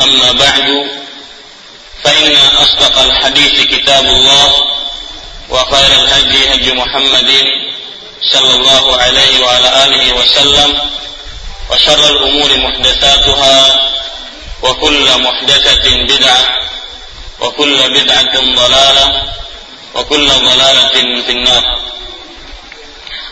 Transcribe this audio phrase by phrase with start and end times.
[0.00, 0.66] أما بعد
[2.04, 4.48] فإن أصدق الحديث كتاب الله
[5.50, 7.30] وخير الهدي هدي محمد
[8.22, 10.70] صلى الله عليه وعلى آله وسلم
[11.70, 13.80] وشر الأمور محدثاتها
[14.62, 16.44] وكل محدثة بدعة
[17.40, 19.06] وكل بدعة ضلالة
[19.94, 21.64] وكل ضلالة في النار.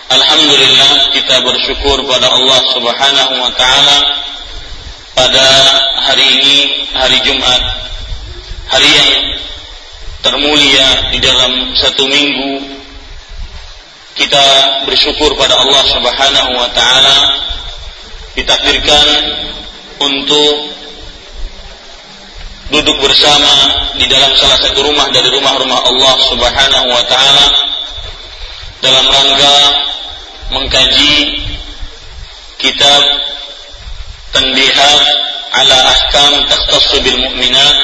[0.07, 3.99] Alhamdulillah kita bersyukur pada Allah Subhanahu wa taala
[5.17, 5.49] pada
[6.05, 6.57] hari ini
[6.93, 7.61] hari Jumat
[8.69, 9.13] hari yang
[10.21, 12.77] termulia di dalam satu minggu.
[14.17, 14.45] Kita
[14.89, 17.19] bersyukur pada Allah Subhanahu wa taala.
[18.37, 19.07] Ditakdirkan
[20.05, 20.77] untuk
[22.69, 27.47] duduk bersama di dalam salah satu rumah dari rumah-rumah Allah Subhanahu wa taala
[28.85, 29.57] dalam rangka
[30.53, 31.17] mengkaji
[32.61, 33.01] kitab
[34.37, 35.01] Tanbihat
[35.57, 37.77] ala Ahkam Takhtassu bil Mu'minat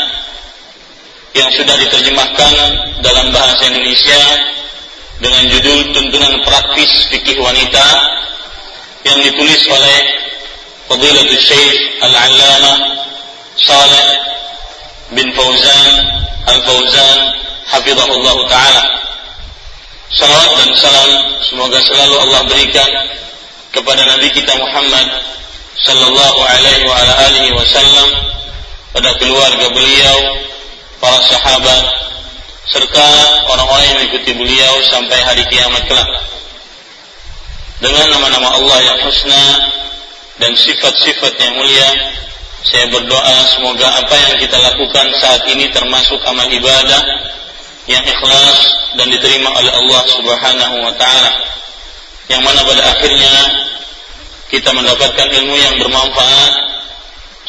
[1.33, 2.55] yang sudah diterjemahkan
[3.01, 4.21] dalam bahasa Indonesia
[5.17, 7.89] dengan judul Tuntunan Praktis Fikih Wanita
[9.09, 9.99] yang ditulis oleh
[10.93, 12.77] Fadilatul Syekh Al-Allamah
[13.57, 14.09] Saleh
[15.17, 15.93] bin Fauzan
[16.53, 17.19] Al-Fauzan
[17.73, 18.85] Hafizahullah Ta'ala.
[20.13, 21.11] Salawat dan salam
[21.49, 22.91] semoga selalu Allah berikan
[23.73, 25.09] kepada Nabi kita Muhammad
[25.77, 28.09] sallallahu alaihi wa ala alihi wasallam
[28.93, 30.19] pada keluarga beliau,
[31.01, 31.83] para sahabat
[32.69, 33.09] serta
[33.49, 36.09] orang-orang yang mengikuti beliau sampai hari kiamat kelak.
[37.83, 39.45] Dengan nama-nama Allah yang husna
[40.39, 41.89] dan sifat-sifat yang mulia,
[42.63, 47.03] saya berdoa semoga apa yang kita lakukan saat ini termasuk amal ibadah
[47.91, 48.59] yang ikhlas
[48.95, 51.33] dan diterima oleh Allah Subhanahu wa taala.
[52.31, 53.35] Yang mana pada akhirnya
[54.53, 56.53] kita mendapatkan ilmu yang bermanfaat.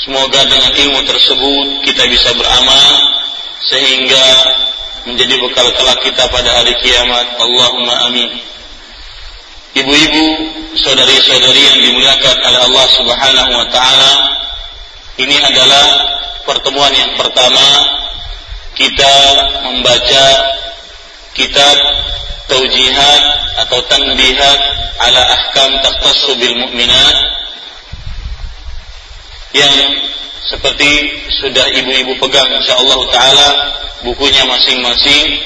[0.07, 2.91] Semoga dengan ilmu tersebut kita bisa beramal
[3.67, 4.25] sehingga
[5.03, 7.37] menjadi bekal kelak kita pada hari kiamat.
[7.43, 8.31] Allahumma amin.
[9.73, 10.25] Ibu-ibu,
[10.79, 14.13] saudari-saudari yang dimuliakan oleh Allah Subhanahu wa taala,
[15.19, 15.85] ini adalah
[16.47, 17.67] pertemuan yang pertama
[18.79, 19.15] kita
[19.65, 20.25] membaca
[21.35, 21.75] kitab
[22.49, 23.21] taujihat
[23.65, 24.59] atau tanbihat
[24.99, 27.17] ala ahkam takhtassu bil mu'minat.
[29.53, 29.75] Yang
[30.49, 30.89] seperti
[31.39, 33.49] sudah ibu-ibu pegang insyaallah taala
[34.01, 35.39] bukunya masing-masing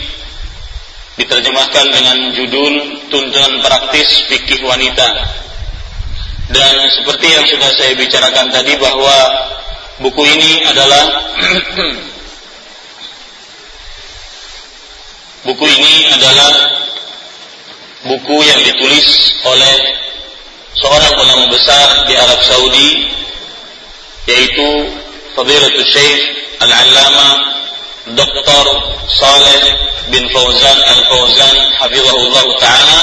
[1.19, 2.74] diterjemahkan dengan judul
[3.12, 5.07] tuntunan praktis fikih wanita.
[6.47, 9.18] Dan seperti yang sudah saya bicarakan tadi bahwa
[10.00, 11.03] buku ini adalah
[15.48, 16.51] Buku ini adalah
[18.06, 19.08] buku yang ditulis
[19.42, 19.76] oleh
[20.78, 23.10] seorang ulama besar di Arab Saudi
[24.30, 24.70] yaitu
[25.34, 26.22] Fadilatul Syekh
[26.62, 27.30] Al-Allama
[28.14, 28.66] Dr.
[29.10, 29.62] Saleh
[30.14, 33.00] bin Fauzan Al-Fauzan hafizahullah taala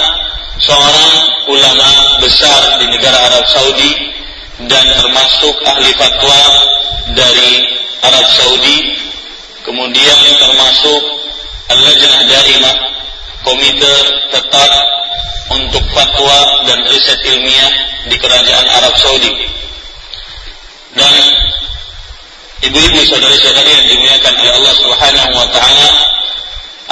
[0.63, 1.13] seorang
[1.51, 1.91] ulama
[2.23, 4.15] besar di negara Arab Saudi
[4.71, 6.43] dan termasuk ahli fatwa
[7.19, 7.67] dari
[8.07, 8.95] Arab Saudi
[9.67, 11.03] kemudian termasuk
[11.75, 12.94] Al-Lajnah Daimah
[13.45, 13.95] komite
[14.33, 14.71] tetap
[15.53, 17.73] untuk fatwa dan riset ilmiah
[18.09, 19.33] di kerajaan Arab Saudi
[20.97, 21.15] dan
[22.65, 25.89] Ibu-ibu saudari-saudari yang dimuliakan oleh Allah Subhanahu wa taala,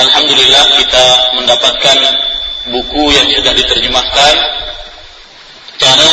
[0.05, 1.07] alhamdulillah kita
[1.41, 1.99] mendapatkan
[2.69, 4.35] buku yang sudah diterjemahkan.
[5.81, 6.13] Cara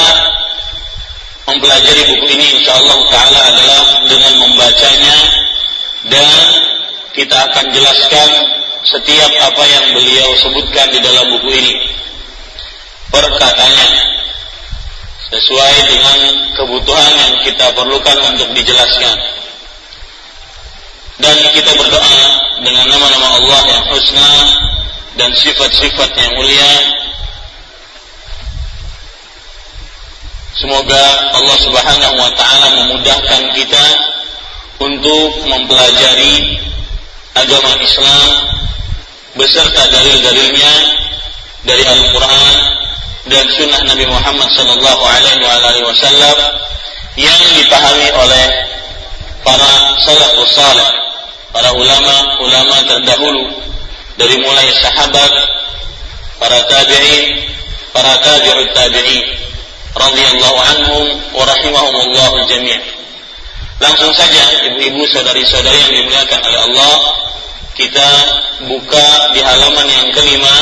[1.44, 5.18] mempelajari buku ini insyaallah taala adalah dengan membacanya
[6.08, 6.40] dan
[7.12, 8.30] kita akan jelaskan
[8.88, 11.74] setiap apa yang beliau sebutkan di dalam buku ini.
[13.10, 13.90] Perkataannya
[15.30, 16.18] sesuai dengan
[16.58, 19.18] kebutuhan yang kita perlukan untuk dijelaskan.
[21.20, 22.22] Dan kita berdoa
[22.64, 24.32] dengan nama-nama Allah yang husna
[25.20, 26.74] dan sifat-sifat yang mulia.
[30.56, 31.04] Semoga
[31.36, 33.86] Allah Subhanahu wa taala memudahkan kita
[34.80, 36.56] untuk mempelajari
[37.36, 38.59] agama Islam
[39.38, 40.74] beserta dalil-dalilnya
[41.66, 42.56] dari Al-Quran
[43.30, 46.38] dan Sunnah Nabi Muhammad Sallallahu Alaihi Wasallam
[47.20, 48.46] yang dipahami oleh
[49.44, 49.72] para
[50.02, 50.92] salafus saleh,
[51.52, 53.46] para ulama-ulama terdahulu
[54.16, 55.32] dari mulai sahabat,
[56.40, 57.50] para tabi'in,
[57.92, 59.26] para tabi'ut tabi'in
[59.94, 61.06] radhiyallahu anhum
[61.36, 62.80] wa rahimahumullah jami'.
[63.80, 66.96] Langsung saja ibu-ibu saudari-saudari yang dimuliakan oleh Allah
[67.80, 68.10] kita
[68.68, 70.56] buka di halaman yang kelima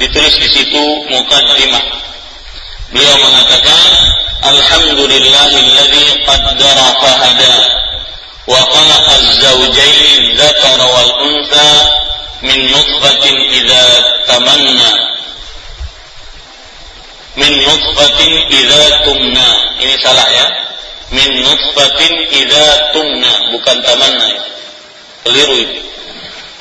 [0.00, 1.84] ditulis di situ mukaddimah
[2.88, 3.84] beliau mengatakan
[4.48, 7.54] alhamdulillahilladzi qaddara fahada
[8.48, 11.68] wa khalaqa az-zawjayn dzakara wal untha
[12.40, 13.84] min nutfatin idza
[14.30, 14.90] tamanna.
[17.36, 19.48] Min nutfatin idza tumna.
[19.82, 20.46] Ini salah ya.
[21.10, 23.32] Min nutfatin idza tumna.
[23.50, 24.42] Bukan tamanna ya.
[25.28, 25.80] keliru itu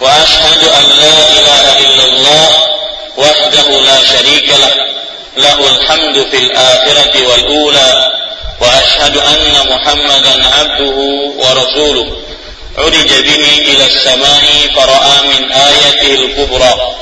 [0.02, 2.50] وأشهد أن لا إله إلا الله
[3.18, 4.74] وحده لا شريك له.
[5.38, 8.12] له الحمد في الآخرة والأولى
[8.62, 10.98] وأشهد أن محمدا عبده
[11.38, 12.18] ورسوله.
[12.78, 14.44] عرج به إلى السماء
[14.76, 16.96] فرأى من آيته الكبرى.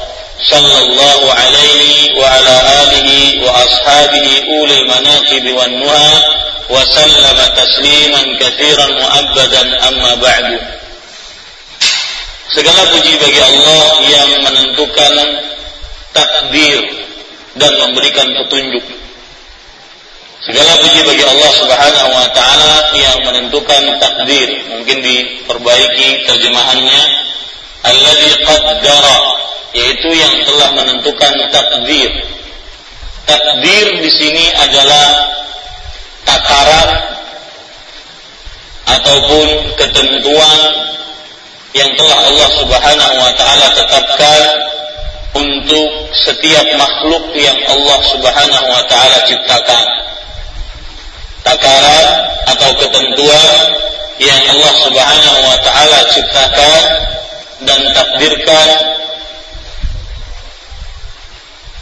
[0.49, 3.09] صلى الله عليه وعلى آله
[3.45, 6.23] وأصحابه أولي المناقب والنهى
[6.69, 10.59] وسلم تسليما كثيرا مؤبدا أما بعد.
[12.53, 15.13] Segala puji bagi Allah yang menentukan
[16.13, 16.77] takdir
[17.57, 18.85] dan memberikan petunjuk.
[20.45, 24.61] Segala puji bagi Allah Subhanahu wa taala yang menentukan takdir.
[24.77, 27.01] Mungkin diperbaiki terjemahannya
[27.81, 29.17] alladzi qaddara
[29.73, 32.11] yaitu yang telah menentukan takdir.
[33.25, 35.33] Takdir di sini adalah
[36.29, 36.89] takaran
[38.85, 39.47] ataupun
[39.81, 40.59] ketentuan
[41.75, 44.41] yang telah Allah Subhanahu wa taala tetapkan
[45.35, 49.83] untuk setiap makhluk yang Allah Subhanahu wa taala ciptakan.
[51.43, 52.05] Takaran
[52.47, 53.53] atau ketentuan
[54.23, 56.81] yang Allah Subhanahu wa taala ciptakan
[57.67, 58.69] dan takdirkan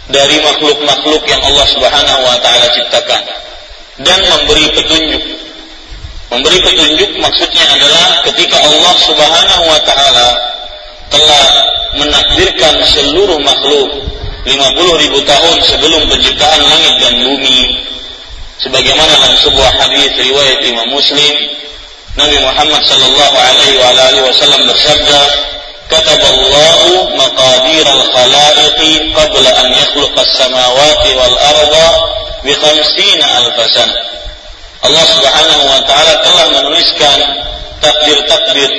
[0.09, 3.21] dari makhluk-makhluk yang Allah Subhanahu wa taala ciptakan
[4.01, 5.42] dan memberi petunjuk
[6.33, 10.29] Memberi petunjuk maksudnya adalah ketika Allah Subhanahu wa taala
[11.13, 11.45] telah
[12.01, 14.01] menakdirkan seluruh makhluk
[14.41, 17.85] 50 ribu tahun sebelum penciptaan langit dan bumi
[18.57, 21.33] sebagaimana dalam sebuah hadis riwayat Imam Muslim
[22.17, 25.21] Nabi Muhammad sallallahu alaihi wasallam bersabda
[27.13, 28.81] maqadir al-khalaiq
[29.13, 31.87] qabla an yakhluqa as-samawati wal arda
[32.41, 34.12] bi 50 alf sanah
[34.83, 37.17] Allah Subhanahu wa taala telah menuliskan
[37.79, 38.71] takdir-takdir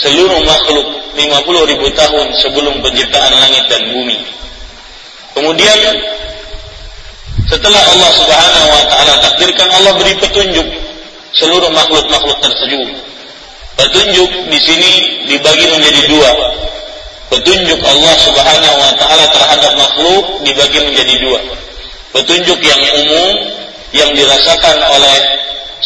[0.00, 4.18] seluruh makhluk 50 ribu tahun sebelum penciptaan langit dan bumi.
[5.36, 5.78] Kemudian
[7.44, 10.68] setelah Allah Subhanahu wa taala takdirkan Allah beri petunjuk
[11.36, 12.88] seluruh makhluk-makhluk tersebut.
[13.74, 14.92] Petunjuk di sini
[15.28, 16.30] dibagi menjadi dua.
[17.28, 21.40] Petunjuk Allah Subhanahu wa taala terhadap makhluk dibagi menjadi dua.
[22.16, 23.34] Petunjuk yang umum
[23.94, 25.16] yang dirasakan oleh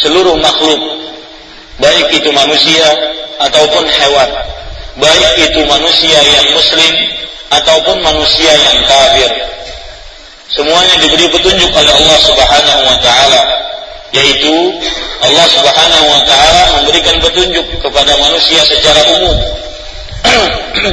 [0.00, 0.80] seluruh makhluk.
[1.78, 2.88] Baik itu manusia
[3.38, 4.30] ataupun hewan.
[4.98, 6.92] Baik itu manusia yang muslim
[7.52, 9.30] ataupun manusia yang kafir.
[10.48, 13.42] Semuanya diberi petunjuk oleh Allah Subhanahu wa taala
[14.16, 14.54] yaitu
[15.20, 19.36] Allah Subhanahu wa taala memberikan petunjuk kepada manusia secara umum.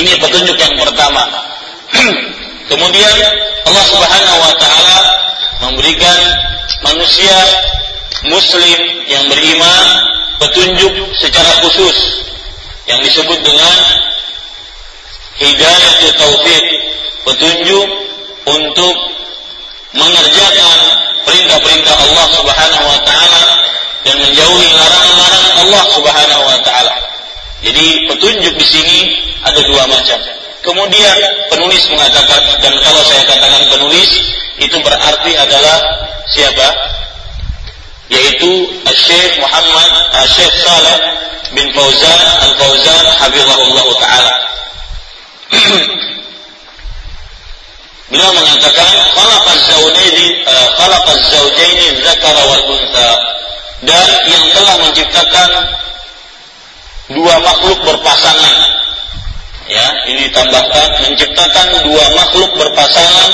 [0.00, 1.22] Ini petunjuk yang pertama.
[2.72, 3.14] Kemudian
[3.68, 5.27] Allah Subhanahu wa taala
[5.62, 6.18] memberikan
[6.84, 7.36] manusia
[8.26, 9.86] muslim yang beriman
[10.38, 11.96] petunjuk secara khusus
[12.86, 13.78] yang disebut dengan
[15.38, 16.64] hidayah taufik
[17.26, 17.88] petunjuk
[18.48, 18.96] untuk
[19.94, 20.78] mengerjakan
[21.26, 23.44] perintah-perintah Allah Subhanahu wa taala
[24.06, 26.94] dan menjauhi larangan-larangan Allah Subhanahu wa taala.
[27.60, 28.98] Jadi petunjuk di sini
[29.44, 30.18] ada dua macam.
[30.62, 31.16] Kemudian
[31.52, 34.10] penulis mengatakan dan kalau saya katakan penulis
[34.58, 35.78] itu berarti adalah
[36.30, 36.68] siapa?
[38.08, 38.50] Yaitu
[38.88, 39.90] Syekh Muhammad
[40.26, 40.98] Syekh Saleh
[41.52, 44.36] bin Fauzan Al-Fauzan hafizahullah taala.
[48.08, 53.10] Beliau mengatakan khalaqaz zawjaini uh, khalaqaz zawjaini dzakara wal untha
[53.84, 55.50] dan yang telah menciptakan
[57.12, 58.56] dua makhluk berpasangan
[59.68, 63.30] ya ini ditambahkan menciptakan dua makhluk berpasangan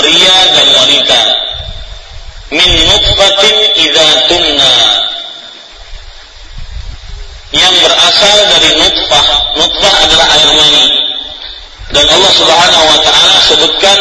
[0.00, 1.20] pria dan wanita.
[2.50, 4.74] Min nutfatin idza tumna
[7.54, 9.26] yang berasal dari nutfah.
[9.60, 10.86] Nutfah adalah air mani.
[11.90, 13.98] Dan Allah Subhanahu wa taala sebutkan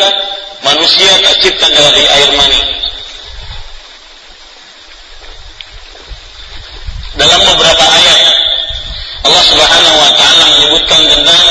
[0.63, 2.62] manusia tercipta dari air mani.
[7.20, 8.22] Dalam beberapa ayat
[9.27, 11.44] Allah Subhanahu wa taala menyebutkan tentang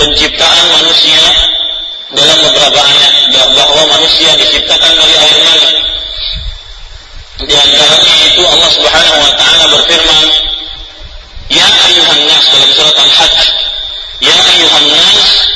[0.00, 1.20] penciptaan manusia
[2.14, 3.14] dalam beberapa ayat
[3.54, 5.70] bahwa manusia diciptakan dari air mani.
[7.40, 10.26] Di antaranya itu Allah Subhanahu wa taala berfirman,
[11.48, 13.38] "Ya ayuhan nas" dalam surat Al-Hajj,
[14.20, 15.50] "Ya ayuhan nas,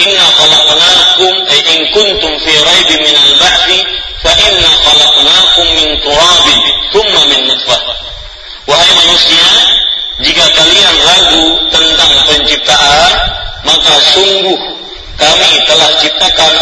[0.00, 3.78] inna khalaqnakum ay in kuntum fi raibin min al-ba'thi
[4.24, 6.60] fa inna khalaqnakum min turabin
[6.92, 7.80] thumma min nutfah
[8.64, 9.48] wahai manusia
[10.24, 13.12] jika kalian ragu tentang penciptaan
[13.64, 14.58] maka sungguh
[15.20, 16.52] kami telah ciptakan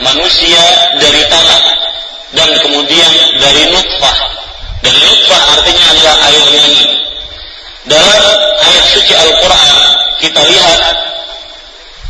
[0.00, 0.62] manusia
[1.02, 1.62] dari tanah
[2.34, 4.18] dan kemudian dari nutfah
[4.80, 6.84] dan nutfah artinya adalah air mani
[7.84, 8.22] dalam
[8.64, 9.76] ayat suci Al-Quran
[10.22, 10.80] kita lihat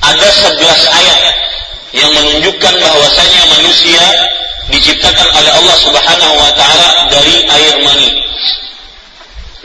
[0.04, 1.20] ada sebelas ayat
[1.94, 4.02] yang menunjukkan bahwasanya manusia
[4.68, 8.10] diciptakan oleh Allah Subhanahu wa taala dari air mani.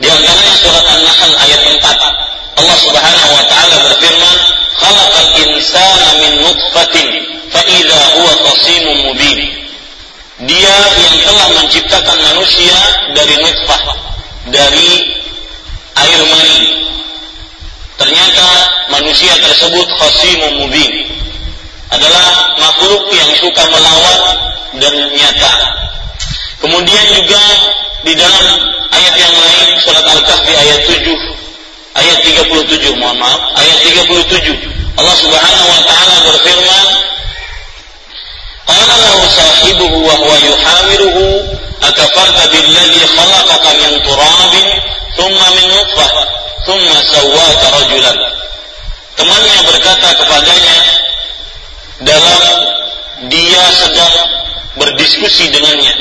[0.00, 2.60] Di antaranya surat An-Nahl ayat 4.
[2.60, 4.36] Allah Subhanahu wa taala berfirman,
[4.80, 7.08] "Khalaqal insana min nutfatin
[7.52, 9.38] fa idza huwa qasimun mubin."
[10.40, 12.76] Dia yang telah menciptakan manusia
[13.12, 13.82] dari nutfah,
[14.48, 14.90] dari
[16.00, 16.80] air mani
[18.00, 18.46] Ternyata
[18.96, 21.04] manusia tersebut khasimum mubin.
[21.92, 24.20] Adalah makhluk yang suka melawan
[24.80, 25.54] dan nyata.
[26.64, 27.44] Kemudian juga
[28.08, 28.46] di dalam
[28.88, 31.39] ayat yang lain surat Al-Kahfi ayat 7
[31.98, 36.86] ayat 37 mohon maaf ayat 37 Allah Subhanahu wa taala berfirman
[38.70, 41.24] Qala lahu sahibuhu wa huwa yuhawiruhu
[41.82, 44.66] akafarta billadhi khalaqaka min turabin
[45.18, 46.10] thumma min nutfah
[46.66, 48.18] thumma sawwaka rajulan.
[49.18, 50.76] Temannya berkata kepadanya
[52.06, 52.42] dalam
[53.26, 54.14] dia sedang
[54.78, 55.92] berdiskusi dengannya,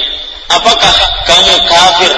[0.54, 0.94] apakah
[1.26, 2.12] kamu kafir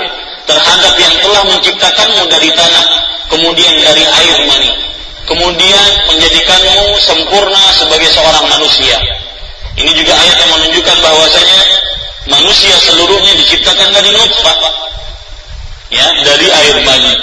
[0.45, 2.85] terhadap yang telah menciptakanmu dari tanah,
[3.31, 4.71] kemudian dari air mani,
[5.25, 8.99] kemudian menjadikanmu sempurna sebagai seorang manusia.
[9.79, 11.59] Ini juga ayat yang menunjukkan bahwasanya
[12.27, 14.59] manusia seluruhnya diciptakan dari nutfah,
[15.89, 17.15] ya, dari air mani.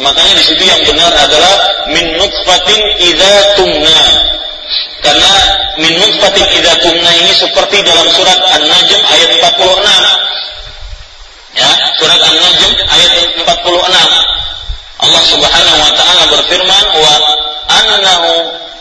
[0.00, 4.00] Makanya di situ yang benar adalah min nutfatin idza tumna.
[5.04, 5.32] Karena
[5.76, 11.60] min nutfatin idza tumna ini seperti dalam surat An-Najm ayat 46.
[11.60, 11.68] Ya,
[12.00, 13.12] surat An-Najm ayat
[13.44, 14.40] 46.
[15.00, 17.14] Allah Subhanahu wa taala berfirman wa
[17.72, 18.32] annahu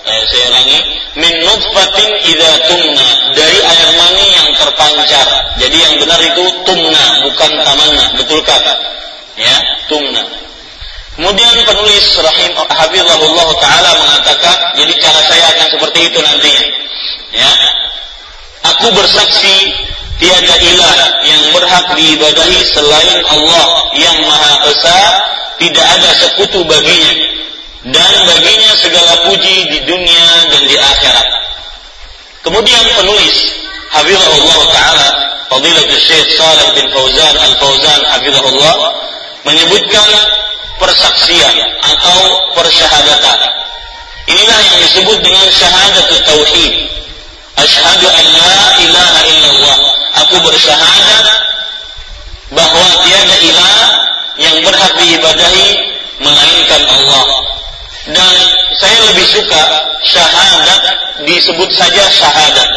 [0.03, 0.79] eh, saya ulangi
[1.15, 5.27] min nutfatin idza tumna dari air mani yang terpancar.
[5.59, 8.59] Jadi yang benar itu tumna bukan tamanna, betulkah?
[9.39, 9.55] Ya,
[9.87, 10.23] tumna.
[11.19, 16.63] Kemudian penulis rahim hafizahullah taala mengatakan, jadi cara saya akan seperti itu nantinya.
[17.35, 17.51] Ya.
[18.75, 19.75] Aku bersaksi
[20.19, 24.99] tiada ilah yang berhak diibadahi selain Allah yang Maha Esa,
[25.59, 27.13] tidak ada sekutu baginya
[27.87, 31.27] dan baginya segala puji di dunia dan di akhirat.
[32.43, 33.35] Kemudian penulis
[33.95, 35.09] hafizahullah taala
[35.49, 38.75] Fadilatul Syekh Saleh bin Fauzan Al-Fauzan hafizahullah
[39.47, 40.07] menyebutkan
[40.77, 42.19] persaksian atau
[42.53, 43.39] persyahadatan.
[44.29, 46.73] Inilah yang disebut dengan syahadat tauhid.
[47.59, 48.55] Asyhadu an la
[48.87, 49.98] ilaha illallah.
[50.25, 51.25] Aku bersyahadat
[52.51, 53.75] bahwa tiada ilah
[54.39, 55.67] yang berhak diibadahi
[56.19, 57.25] melainkan Allah.
[58.09, 58.35] Dan
[58.79, 59.61] saya lebih suka
[60.03, 60.81] syahadat
[61.23, 62.69] disebut saja syahadat.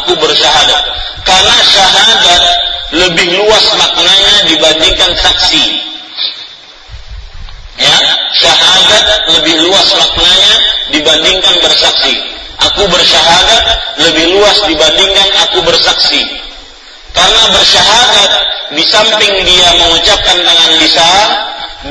[0.00, 0.84] Aku bersyahadat.
[1.22, 2.42] Karena syahadat
[2.92, 5.64] lebih luas maknanya dibandingkan saksi
[7.80, 7.96] ya
[8.36, 10.54] syahadat lebih luas maknanya
[10.92, 12.14] dibandingkan bersaksi
[12.60, 13.62] aku bersyahadat
[13.96, 16.20] lebih luas dibandingkan aku bersaksi
[17.12, 18.30] Karena bersyahadat
[18.72, 21.28] di samping dia mengucapkan dengan lisan,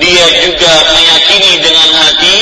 [0.02, 2.40] dia juga meyakini dengan hati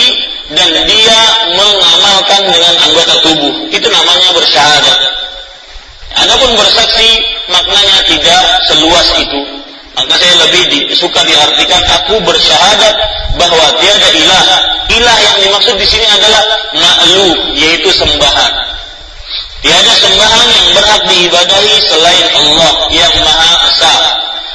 [0.55, 1.19] dan dia
[1.53, 3.53] mengamalkan dengan anggota tubuh.
[3.69, 5.00] Itu namanya bersyahadat.
[6.25, 7.09] Adapun bersaksi
[7.51, 9.41] maknanya tidak seluas itu.
[10.00, 12.95] Maka saya lebih di, suka diartikan aku bersyahadat
[13.36, 14.45] bahwa tiada ilah.
[14.89, 16.43] Ilah yang dimaksud di sini adalah
[16.74, 18.68] makhluk, yaitu sembahan.
[19.59, 23.95] Tiada sembahan yang berhak diibadahi selain Allah yang Maha Esa.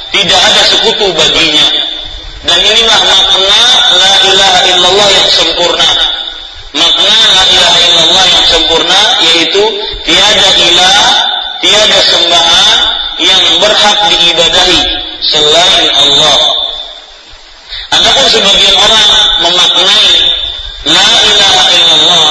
[0.09, 1.67] Tidak ada sekutu baginya.
[2.45, 3.61] Dan inilah makna
[4.01, 5.89] la ilaha illallah yang sempurna.
[6.73, 9.63] Makna la ilaha illallah yang sempurna yaitu
[10.09, 10.97] tiada ilah,
[11.61, 12.77] tiada sembahan
[13.21, 14.81] yang berhak diibadahi
[15.21, 16.37] selain Allah.
[17.93, 19.09] Adapun sebagian orang
[19.45, 20.09] memaknai
[20.89, 22.27] la ilaha illallah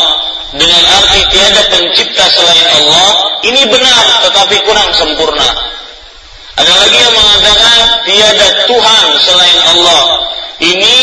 [0.55, 3.09] dengan arti tiada pencipta selain Allah,
[3.43, 5.49] ini benar tetapi kurang sempurna.
[6.55, 10.03] Ada lagi yang mengatakan tiada Tuhan selain Allah.
[10.63, 10.97] Ini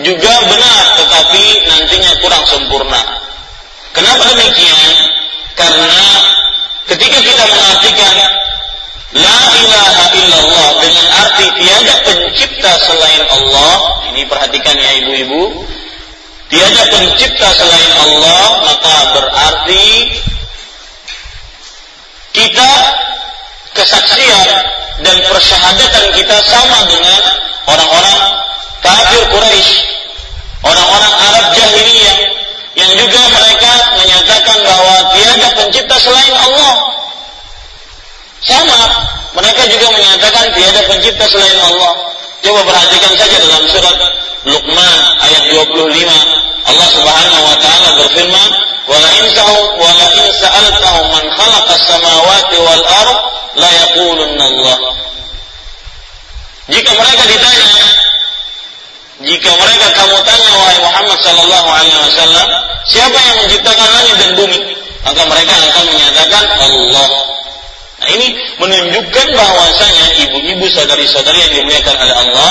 [0.00, 3.00] juga benar tetapi nantinya kurang sempurna.
[3.92, 4.90] Kenapa demikian?
[5.54, 6.02] Karena
[6.88, 8.14] ketika kita mengartikan
[9.14, 13.78] La ilaha illallah dengan arti tiada pencipta selain Allah,
[14.10, 15.62] ini perhatikan ya ibu-ibu,
[16.48, 19.86] tiada pencipta selain Allah, maka berarti
[22.34, 22.70] kita
[23.74, 24.48] kesaksian
[25.02, 27.20] dan persyahadatan kita sama dengan
[27.66, 28.18] orang-orang
[28.84, 29.70] kafir Quraisy,
[30.62, 32.18] orang-orang Arab jahiliyah
[32.74, 33.72] yang juga mereka
[34.02, 36.74] menyatakan bahwa tiada pencipta selain Allah.
[38.44, 38.80] Sama,
[39.40, 41.92] mereka juga menyatakan tiada pencipta selain Allah.
[42.44, 43.96] Coba perhatikan saja dalam surat
[44.44, 46.44] Luqman ayat 25.
[46.64, 48.50] Allah Subhanahu wa taala berfirman,
[48.88, 53.18] "Wa la in wa la in sa'altahum man khalaqas samawati wal ard
[53.56, 54.76] la yaqulunna Allah."
[56.68, 57.68] Jika mereka ditanya,
[59.24, 62.46] jika mereka kamu tanya wahai Muhammad sallallahu alaihi wasallam,
[62.88, 64.60] siapa yang menciptakan langit dan bumi?
[65.04, 67.08] Maka mereka akan menyatakan Allah.
[68.04, 72.50] Nah, ini menunjukkan bahwasanya ibu-ibu saudari-saudari yang dimuliakan oleh Allah,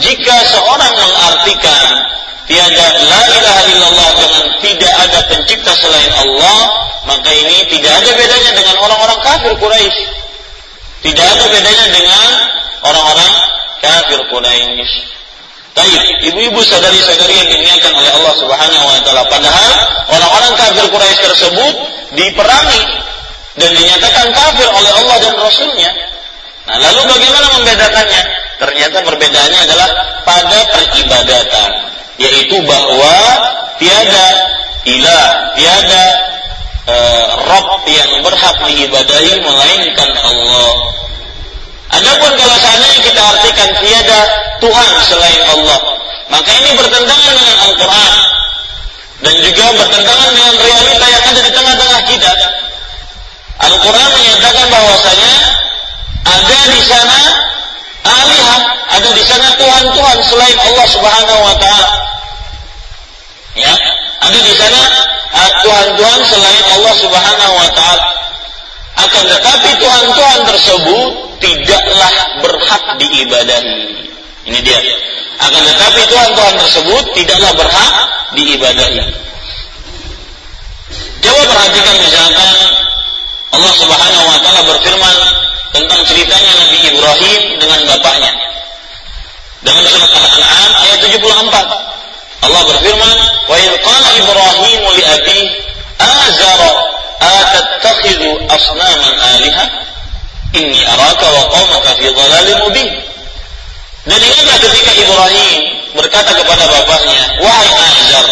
[0.00, 2.08] jika seorang mengartikan
[2.48, 6.56] tiada la ilaha illallah dengan tidak ada pencipta selain Allah,
[7.04, 10.04] maka ini tidak ada bedanya dengan orang-orang kafir Quraisy.
[11.04, 12.28] Tidak ada bedanya dengan
[12.88, 13.32] orang-orang
[13.84, 14.92] kafir Quraisy.
[15.76, 19.28] Baik, ibu-ibu saudari-saudari yang dimuliakan oleh Allah Subhanahu wa taala.
[19.28, 19.70] Padahal
[20.16, 21.74] orang-orang kafir Quraisy tersebut
[22.16, 23.04] diperangi
[23.54, 25.90] dan dinyatakan kafir oleh Allah dan Rasulnya.
[26.64, 28.22] Nah, lalu bagaimana membedakannya?
[28.58, 29.88] Ternyata perbedaannya adalah
[30.24, 31.70] pada peribadatan,
[32.16, 33.14] yaitu bahwa
[33.76, 34.26] tiada
[34.88, 35.26] ilah,
[35.58, 36.04] tiada
[36.88, 36.96] e,
[37.44, 40.72] Rob yang berhak diibadahi melainkan Allah.
[41.94, 44.20] Adapun kalau seandainya kita artikan tiada
[44.58, 45.78] Tuhan selain Allah,
[46.32, 48.12] maka ini bertentangan dengan Al-Quran
[49.24, 51.63] dan juga bertentangan dengan realita yang ada di kita.
[53.64, 55.32] Al-Quran menyatakan bahwasanya
[56.24, 57.20] ada di sana
[58.04, 58.60] alihah,
[58.92, 61.90] ada di sana Tuhan-Tuhan selain Allah Subhanahu wa taala.
[63.54, 63.74] Ya,
[64.20, 64.80] ada di sana
[65.32, 68.04] ah, Tuhan-Tuhan selain Allah Subhanahu wa taala.
[68.94, 71.08] Akan tetapi Tuhan-Tuhan tersebut
[71.42, 72.12] tidaklah
[72.44, 73.80] berhak diibadahi.
[74.44, 74.80] Ini dia.
[75.40, 77.92] Akan tetapi Tuhan-Tuhan tersebut tidaklah berhak
[78.38, 79.02] diibadahi.
[81.24, 82.83] Coba perhatikan misalkan
[83.54, 85.16] Allah Subhanahu wa taala berfirman
[85.70, 88.32] tentang ceritanya Nabi Ibrahim dengan bapaknya.
[89.62, 91.70] Dalam surat Al-An'am ayat 74.
[92.44, 95.38] Allah berfirman, "Wa in qala Ibrahim li abi
[96.02, 96.60] azar
[97.22, 99.64] atattakhidhu asnaman aliha
[100.58, 102.88] inni araka wa qaumaka fi dhalalin mubin."
[104.04, 105.60] Dan ingatlah ketika Ibrahim
[105.96, 108.26] berkata kepada bapaknya, "Wahai Azar,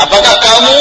[0.00, 0.76] apakah kamu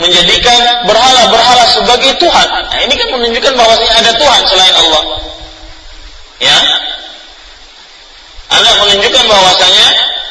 [0.00, 2.48] menjadikan berhala-berhala sebagai Tuhan.
[2.48, 5.02] Nah, ini kan menunjukkan bahwasanya ada Tuhan selain Allah.
[6.40, 6.58] Ya.
[8.50, 9.86] Anda menunjukkan bahwasanya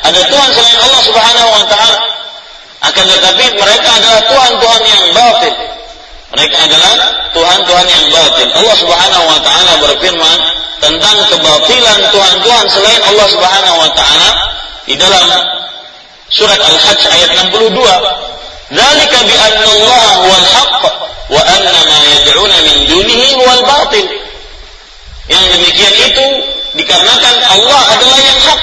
[0.09, 1.99] ada Tuhan selain Allah Subhanahu wa taala.
[2.79, 5.53] Akan tetapi mereka adalah Tuhan-Tuhan yang batil.
[6.29, 6.93] Mereka adalah
[7.35, 8.47] Tuhan-Tuhan yang batil.
[8.57, 10.39] Allah Subhanahu wa taala berfirman
[10.79, 14.29] tentang kebatilan Tuhan-Tuhan selain Allah Subhanahu wa taala
[14.87, 15.27] di dalam
[16.29, 17.73] Surat Al-Hajj ayat 62.
[18.69, 20.83] Dzalika bi anna Allah wal haqq
[21.33, 24.05] wa anna ma yad'una min dunihi wal batil.
[25.25, 26.27] Yang demikian itu
[26.77, 28.61] dikarenakan Allah adalah yang hak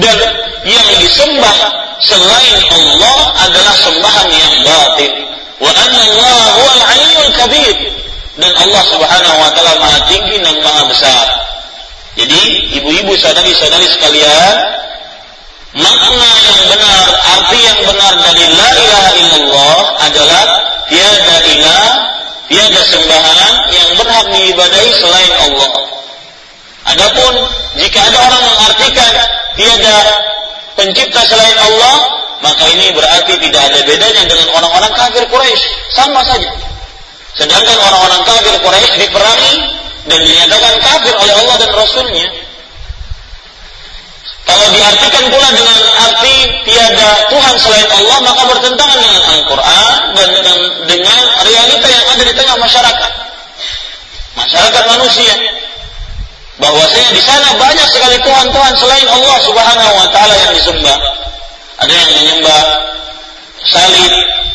[0.00, 0.18] dan
[0.64, 1.56] yang disembah
[2.00, 5.12] selain Allah adalah sembahan yang batil.
[5.60, 7.76] Wa anna Allah huwal aliyyul kabir.
[8.40, 11.28] Dan Allah Subhanahu wa taala Maha tinggi dan Maha besar.
[12.16, 14.79] Jadi, ibu-ibu saudari-saudari sekalian,
[15.74, 20.44] makna yang benar, arti yang benar dari la ilaha illallah adalah
[20.90, 21.86] tiada ilah,
[22.50, 25.70] tiada sembahan yang berhak diibadahi selain Allah.
[26.90, 27.34] Adapun
[27.78, 29.12] jika ada orang mengartikan
[29.54, 29.96] tiada
[30.74, 31.96] pencipta selain Allah,
[32.42, 36.50] maka ini berarti tidak ada bedanya dengan orang-orang kafir Quraisy, sama saja.
[37.36, 39.54] Sedangkan orang-orang kafir Quraisy diperangi
[40.08, 42.26] dan dinyatakan kafir oleh Allah dan Rasulnya.
[44.48, 50.58] Kalau diartikan pula dengan arti tiada Tuhan selain Allah, maka bertentangan dengan Al-Quran dan dengan,
[50.88, 53.12] dengan realita yang ada di tengah masyarakat.
[54.40, 55.34] Masyarakat manusia.
[56.60, 60.98] Bahwasanya di sana banyak sekali Tuhan-Tuhan selain Allah Subhanahu wa taala yang disembah.
[61.80, 62.62] Ada yang menyembah
[63.64, 64.12] salib,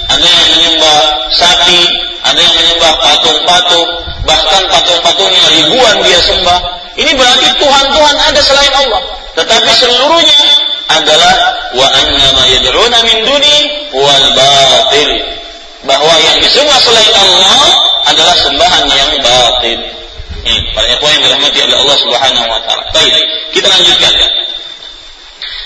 [0.10, 0.98] ada yang menyembah
[1.34, 1.82] sapi,
[2.22, 3.90] ada yang menyembah patung-patung,
[4.26, 6.60] bahkan patung-patungnya ribuan dia sembah.
[6.96, 9.25] Ini berarti Tuhan-Tuhan ada selain Allah.
[9.36, 10.44] Tetapi seluruhnya
[10.88, 11.36] adalah
[11.76, 13.58] wa annama yad'una min duni
[13.92, 15.12] wal batil.
[15.86, 17.58] Bahwa yang disembah selain Allah
[18.10, 19.80] adalah sembahan yang batil.
[20.46, 22.86] Ini para ikhwan yang dirahmati oleh Allah Subhanahu wa taala.
[22.94, 23.14] Baik,
[23.50, 24.14] kita lanjutkan.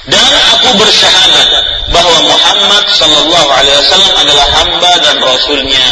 [0.10, 1.50] Dan aku bersyahadat
[1.94, 5.86] bahwa Muhammad sallallahu alaihi wasallam adalah hamba dan rasulnya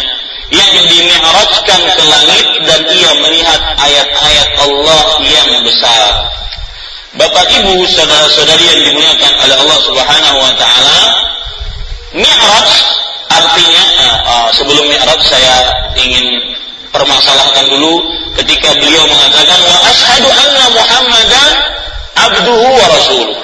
[0.47, 6.31] yang dimi'rajkan ke langit dan ia melihat ayat-ayat Allah yang besar.
[7.17, 10.97] Bapak Ibu, saudara-saudari yang dimuliakan oleh Allah Subhanahu wa taala,
[12.13, 12.69] Mi'raj
[13.33, 13.83] artinya
[14.21, 15.65] uh, sebelum Mi'raj saya
[15.97, 16.53] ingin
[16.93, 18.05] permasalahkan dulu
[18.37, 21.51] ketika beliau mengatakan wa asyhadu anna Muhammadan
[22.21, 23.37] abduhu wa rasuluh.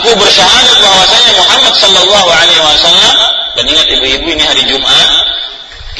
[0.00, 3.16] Aku bersyahadat bahwasanya Muhammad sallallahu alaihi wasallam
[3.60, 5.08] dan ingat ibu-ibu ini hari Jumat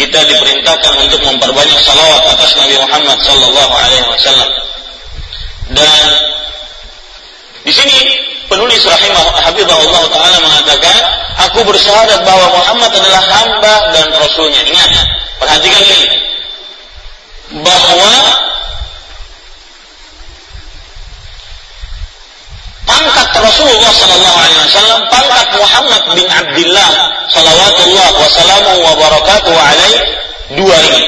[0.00, 4.50] kita diperintahkan untuk memperbanyak salawat atas Nabi Muhammad sallallahu alaihi wasallam.
[5.70, 6.30] Dan
[7.60, 7.98] di sini
[8.48, 10.96] penulis rahimah hafizahullah taala mengatakan,
[11.48, 14.60] aku bersyahadat bahwa Muhammad adalah hamba dan rasulnya.
[14.64, 14.90] Ingat,
[15.36, 16.08] perhatikan ini.
[17.60, 18.14] Bahwa
[22.86, 26.90] pangkat Rasulullah Sallallahu Alaihi Wasallam, pangkat Muhammad bin Abdullah
[27.30, 29.94] Salawatullah wassalamu wa barakatuh alaih
[30.58, 31.02] dua ini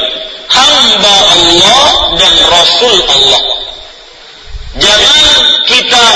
[0.46, 1.82] hamba Allah
[2.14, 3.42] dan Rasul Allah
[4.78, 5.26] jangan
[5.66, 6.06] kita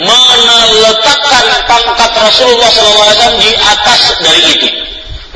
[0.00, 4.68] meletakkan pangkat Rasulullah SAW di atas dari itu.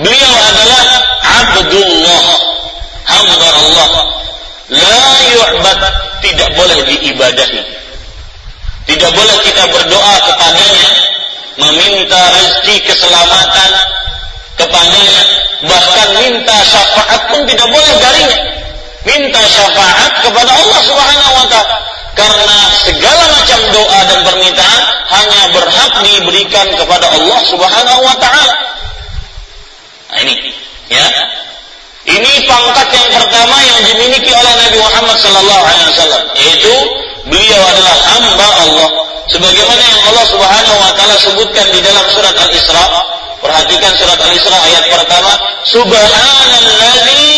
[0.01, 0.83] Beliau adalah
[1.45, 2.25] Abdullah.
[3.05, 3.91] Hamba Allah
[4.73, 5.81] la yu'bad.
[6.25, 7.61] Tidak boleh diibadahi.
[8.85, 10.89] Tidak boleh kita berdoa kepadanya,
[11.57, 13.73] meminta rezeki keselamatan
[14.61, 15.23] kepadanya,
[15.65, 18.39] bahkan minta syafaat pun tidak boleh darinya.
[19.05, 21.77] Minta syafaat kepada Allah Subhanahu wa taala.
[22.15, 28.55] Karena segala macam doa dan permintaan hanya berhak diberikan kepada Allah Subhanahu wa taala.
[30.15, 30.35] Nah ini,
[30.91, 31.07] ya.
[32.05, 36.75] Ini pangkat yang pertama yang dimiliki oleh Nabi Muhammad sallallahu alaihi wasallam, yaitu
[37.27, 38.91] beliau adalah hamba Allah
[39.33, 42.85] sebagaimana yang Allah Subhanahu wa taala sebutkan di dalam surat Al-Isra
[43.41, 45.33] perhatikan surat Al-Isra ayat pertama
[45.65, 47.33] subhanalladzi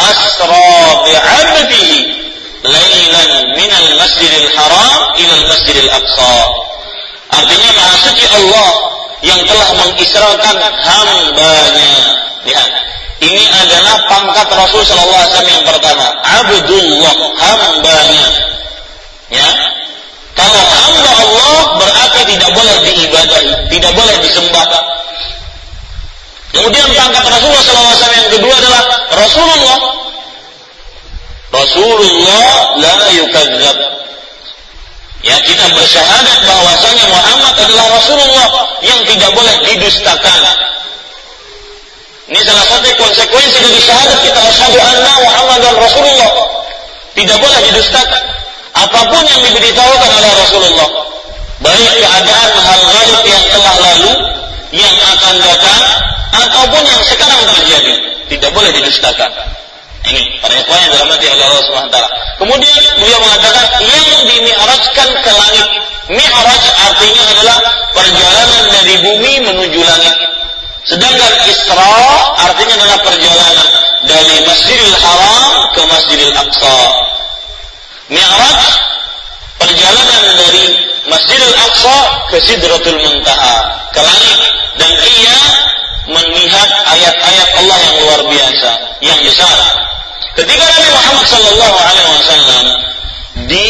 [0.00, 0.68] asra
[1.04, 2.25] bi'abdihi
[2.68, 6.38] lailan minal masjidil haram ilal masjidil aqsa
[7.32, 8.70] artinya maha suci Allah
[9.24, 11.90] yang telah mengisrakan hambanya
[12.46, 12.70] lihat
[13.16, 18.46] ini adalah pangkat Rasul Sallallahu Alaihi Wasallam yang pertama Abdullah hambanya
[19.30, 19.48] Ya.
[20.36, 24.66] Kalau hamba Allah berarti tidak boleh diibadahi, tidak boleh disembah.
[26.52, 28.82] Kemudian pangkat Rasulullah SAW yang kedua adalah
[29.16, 29.78] Rasulullah.
[31.52, 33.78] Rasulullah la yukadzab.
[35.26, 38.46] Ya kita bersyahadat bahwasanya Muhammad adalah Rasulullah
[38.84, 40.42] yang tidak boleh didustakan.
[42.26, 46.30] Ini salah satu konsekuensi dari syahadat kita asyhadu anna Muhammad dan Rasulullah.
[47.14, 48.22] Tidak boleh didustakan
[48.76, 50.88] apa pun yang diberitahukan oleh Rasulullah
[51.64, 54.12] baik keadaan hal gaib yang telah lalu
[54.76, 55.82] yang akan datang
[56.36, 57.94] ataupun yang sekarang terjadi
[58.28, 59.30] tidak boleh didustakan
[60.06, 61.98] ini para ikhwan yang dalam hati Allah SWT
[62.38, 65.68] kemudian beliau mengatakan yang dimi'rajkan ke langit.
[66.06, 67.56] Mi'raj artinya adalah
[67.90, 70.16] perjalanan dari bumi menuju langit.
[70.86, 71.98] Sedangkan Isra
[72.46, 73.68] artinya adalah perjalanan
[74.06, 76.78] dari Masjidil Haram ke Masjidil Aqsa.
[78.06, 78.60] Mi'raj
[79.58, 80.64] perjalanan dari
[81.10, 81.96] Masjidil Aqsa
[82.30, 84.38] ke Sidratul Muntaha ke langit.
[84.76, 85.40] Dan ia
[86.06, 88.70] melihat ayat-ayat Allah yang luar biasa
[89.02, 89.85] yang besar
[90.36, 92.64] Ketika Nabi Muhammad Sallallahu Alaihi Wasallam
[93.48, 93.68] di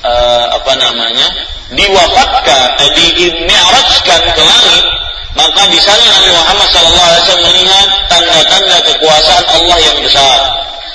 [0.00, 1.28] uh, apa namanya
[1.76, 4.84] diwafatkan, eh, di ke langit,
[5.36, 10.38] maka di sana Nabi Muhammad Sallallahu Alaihi Wasallam melihat tanda-tanda kekuasaan Allah yang besar.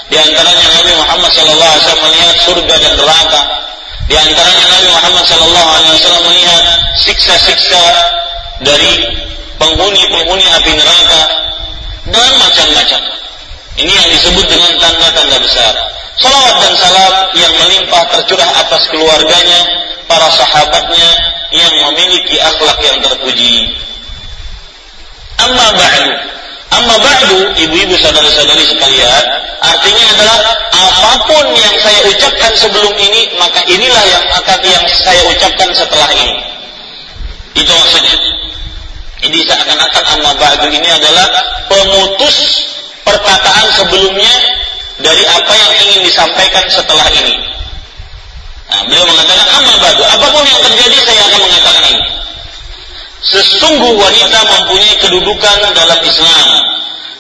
[0.10, 3.42] Di antaranya Nabi Muhammad Sallallahu Alaihi Wasallam melihat surga dan neraka.
[4.10, 6.64] Di antaranya Nabi Muhammad Sallallahu Alaihi Wasallam melihat
[7.06, 7.84] siksa-siksa
[8.66, 8.94] dari
[9.62, 11.22] penghuni-penghuni api neraka
[12.10, 13.25] dan macam-macam.
[13.76, 15.74] Ini yang disebut dengan tanda-tanda besar.
[16.16, 19.68] Salawat dan salam yang melimpah tercurah atas keluarganya,
[20.08, 21.10] para sahabatnya
[21.52, 23.76] yang memiliki akhlak yang terpuji.
[25.44, 26.12] Amma ba'du.
[26.72, 29.24] Amma ba'du, ibu-ibu saudara-saudari sekalian,
[29.60, 30.40] artinya adalah
[30.72, 36.08] apa pun yang saya ucapkan sebelum ini, maka inilah yang akan yang saya ucapkan setelah
[36.16, 36.40] ini.
[37.60, 38.16] Itu maksudnya.
[39.20, 41.28] Jadi seakan-akan amma ba'du ini adalah
[41.68, 42.72] pemutus
[43.06, 44.34] perkataan sebelumnya
[45.00, 47.36] dari apa yang ingin disampaikan setelah ini.
[48.66, 52.04] Nah, beliau mengatakan amma ba'du, apa pun yang terjadi saya akan mengatakan ini.
[53.26, 56.48] Sesungguh wanita mempunyai kedudukan dalam Islam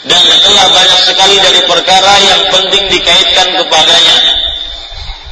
[0.06, 4.18] dan telah banyak sekali dari perkara yang penting dikaitkan kepadanya.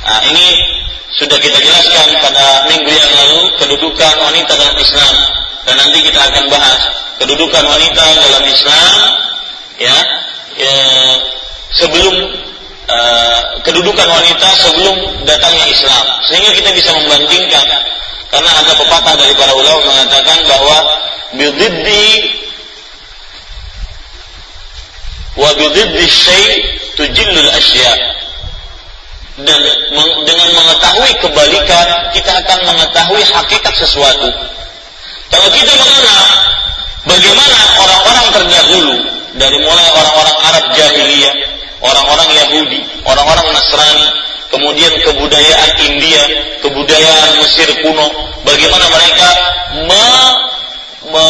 [0.03, 0.45] Nah, ini
[1.13, 5.13] sudah kita jelaskan pada minggu yang lalu kedudukan wanita dalam Islam
[5.63, 6.81] dan nanti kita akan bahas
[7.21, 8.93] kedudukan wanita dalam Islam
[9.77, 9.97] ya,
[10.57, 10.77] ya
[11.73, 12.15] sebelum
[12.89, 16.05] uh, kedudukan wanita sebelum datangnya Islam.
[16.29, 17.65] Sehingga kita bisa membandingkan
[18.33, 20.77] karena ada pepatah dari para ulama mengatakan bahwa
[21.37, 22.05] bididdi
[25.37, 26.49] wa bididdi syai
[26.97, 27.93] tujillul asya.
[29.33, 29.57] Dan
[30.29, 34.29] dengan mengetahui kebalikan kita akan mengetahui hakikat sesuatu.
[35.33, 36.25] Kalau kita mengenal
[37.09, 38.97] bagaimana orang-orang terdahulu
[39.37, 41.33] dari mulai orang-orang Arab jahiliyah
[41.81, 46.21] orang-orang Yahudi orang-orang Nasrani kemudian kebudayaan India,
[46.61, 48.07] kebudayaan Mesir kuno,
[48.45, 49.27] bagaimana mereka
[49.89, 50.07] me,
[51.09, 51.25] me,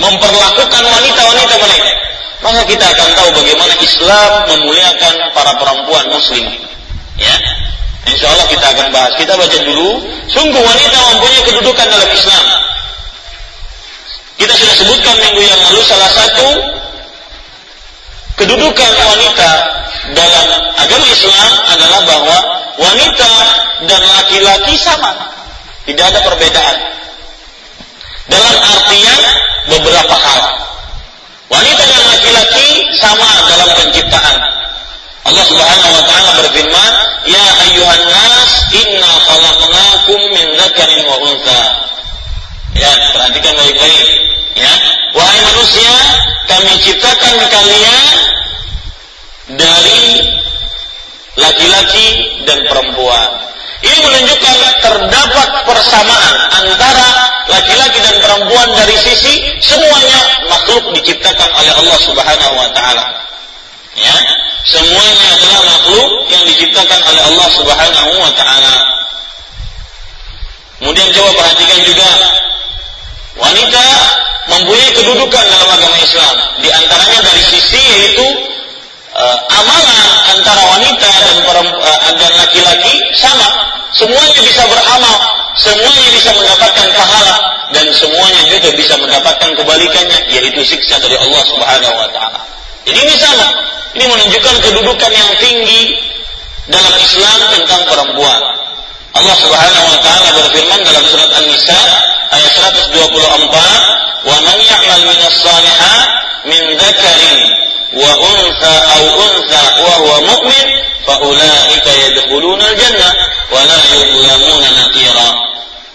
[0.00, 1.92] memperlakukan wanita-wanita mereka.
[2.40, 6.44] Maka kita akan tahu bagaimana Islam memuliakan para perempuan muslim.
[7.20, 7.36] Ya.
[8.04, 9.16] Insya Allah kita akan bahas.
[9.16, 10.04] Kita baca dulu.
[10.28, 12.44] Sungguh wanita mempunyai kedudukan dalam Islam.
[14.36, 16.48] Kita sudah sebutkan minggu yang lalu salah satu
[18.38, 19.50] kedudukan wanita
[20.12, 22.38] dalam agama Islam adalah bahwa
[22.78, 23.32] wanita
[23.88, 25.12] dan laki-laki sama.
[25.84, 26.76] Tidak ada perbedaan.
[28.24, 29.20] Dalam artian
[29.68, 30.42] beberapa hal.
[31.52, 34.36] Wanita dan laki-laki sama dalam penciptaan.
[35.24, 36.92] Allah Subhanahu wa taala berfirman,
[37.28, 41.62] "Ya ayyuhan nas, inna khalaqnakum min dzakarin wa untha."
[42.74, 44.06] Ya, perhatikan baik-baik.
[44.58, 44.74] Ya,
[45.14, 45.94] wahai manusia,
[46.50, 48.04] kami ciptakan kalian
[49.54, 50.02] dari
[51.38, 52.08] laki-laki
[52.46, 53.30] dan perempuan.
[53.84, 57.08] Ini menunjukkan terdapat persamaan antara
[57.52, 63.06] laki-laki dan perempuan dari sisi semuanya makhluk diciptakan oleh Allah Subhanahu wa taala.
[63.94, 64.16] Ya,
[64.64, 68.76] semuanya adalah makhluk yang diciptakan oleh Allah Subhanahu wa taala.
[70.80, 72.08] Kemudian coba perhatikan juga
[73.38, 73.84] wanita
[74.50, 76.34] mempunyai kedudukan dalam agama Islam.
[76.60, 78.26] Di antaranya dari sisi yaitu
[79.14, 83.48] uh, amalan antara wanita dan uh, dan laki-laki sama.
[83.94, 85.16] Semuanya bisa beramal,
[85.54, 87.36] semuanya bisa mendapatkan pahala
[87.70, 92.40] dan semuanya juga bisa mendapatkan kebalikannya yaitu siksa dari Allah Subhanahu wa taala.
[92.84, 93.48] Jadi ini sama.
[93.94, 95.94] Ini menunjukkan kedudukan yang tinggi
[96.66, 98.42] dalam Islam tentang perempuan.
[99.14, 101.78] Allah Subhanahu wa taala berfirman dalam surat An-Nisa
[102.34, 102.52] ayat
[102.90, 103.82] 124,
[104.26, 106.00] "Wa man ya'mal minas salihat
[106.50, 107.40] min dzakarin
[107.94, 110.66] wa untha aw untha wa huwa mu'min
[111.06, 113.12] fa ulaika yadkhuluna al-jannah
[113.54, 115.28] wa la yuzlamuna naqira."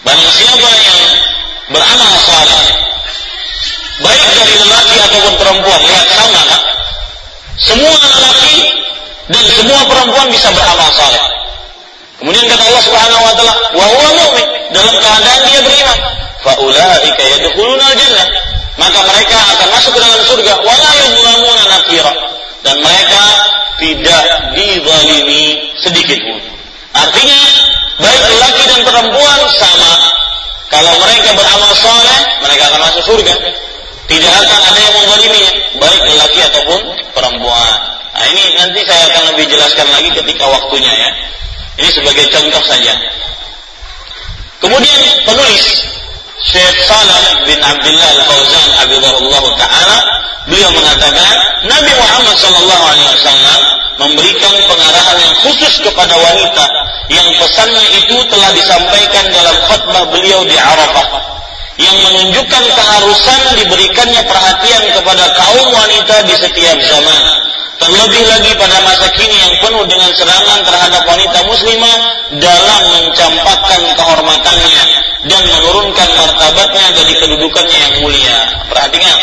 [0.00, 1.00] Barang siapa yang
[1.76, 2.64] beramal saleh
[4.00, 6.62] baik dari lelaki ataupun perempuan, lihat sama kan?
[7.60, 8.56] Semua lelaki
[9.28, 11.24] dan semua perempuan bisa beramal saleh.
[12.20, 15.98] Kemudian kata Allah Subhanahu wa taala, "Wa huwa mu'min," dalam keadaan dia beriman.
[16.40, 18.28] Fa ulaika yadkhuluna al-jannah.
[18.80, 22.12] Maka mereka akan masuk ke dalam surga, wa la yuzlamuna nakira.
[22.64, 23.22] Dan mereka
[23.80, 24.24] tidak
[24.56, 26.40] dizalimi sedikit pun.
[26.96, 27.40] Artinya,
[28.00, 29.92] baik laki dan perempuan sama.
[30.70, 33.34] Kalau mereka beramal saleh, mereka akan masuk surga.
[34.06, 36.80] Tidak akan ada yang menzaliminya, baik laki ataupun
[37.14, 37.74] perempuan.
[38.10, 41.10] Nah, ini nanti saya akan lebih jelaskan lagi ketika waktunya ya.
[41.80, 42.92] Ini sebagai contoh saja.
[44.60, 45.64] Kemudian penulis
[46.40, 49.98] Syekh Saleh bin Abdullah Al-Fauzan Abidullah Ta'ala
[50.48, 51.36] beliau mengatakan
[51.68, 53.60] Nabi Muhammad Wasallam
[54.00, 56.64] memberikan pengarahan yang khusus kepada wanita
[57.12, 61.08] yang pesannya itu telah disampaikan dalam khutbah beliau di Arafah
[61.76, 67.24] yang menunjukkan keharusan diberikannya perhatian kepada kaum wanita di setiap zaman
[67.80, 71.96] Terlebih lagi pada masa kini yang penuh dengan serangan terhadap wanita muslimah
[72.36, 78.38] dalam mencampakkan kehormatannya dan menurunkan martabatnya dari kedudukannya yang mulia.
[78.72, 79.18] Perhatikan,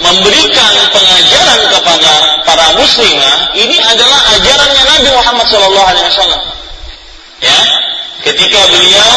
[0.00, 2.12] memberikan pengajaran kepada
[2.48, 6.40] para muslimah ini adalah ajarannya Nabi Muhammad SAW.
[7.42, 7.58] Ya,
[8.24, 9.12] ketika beliau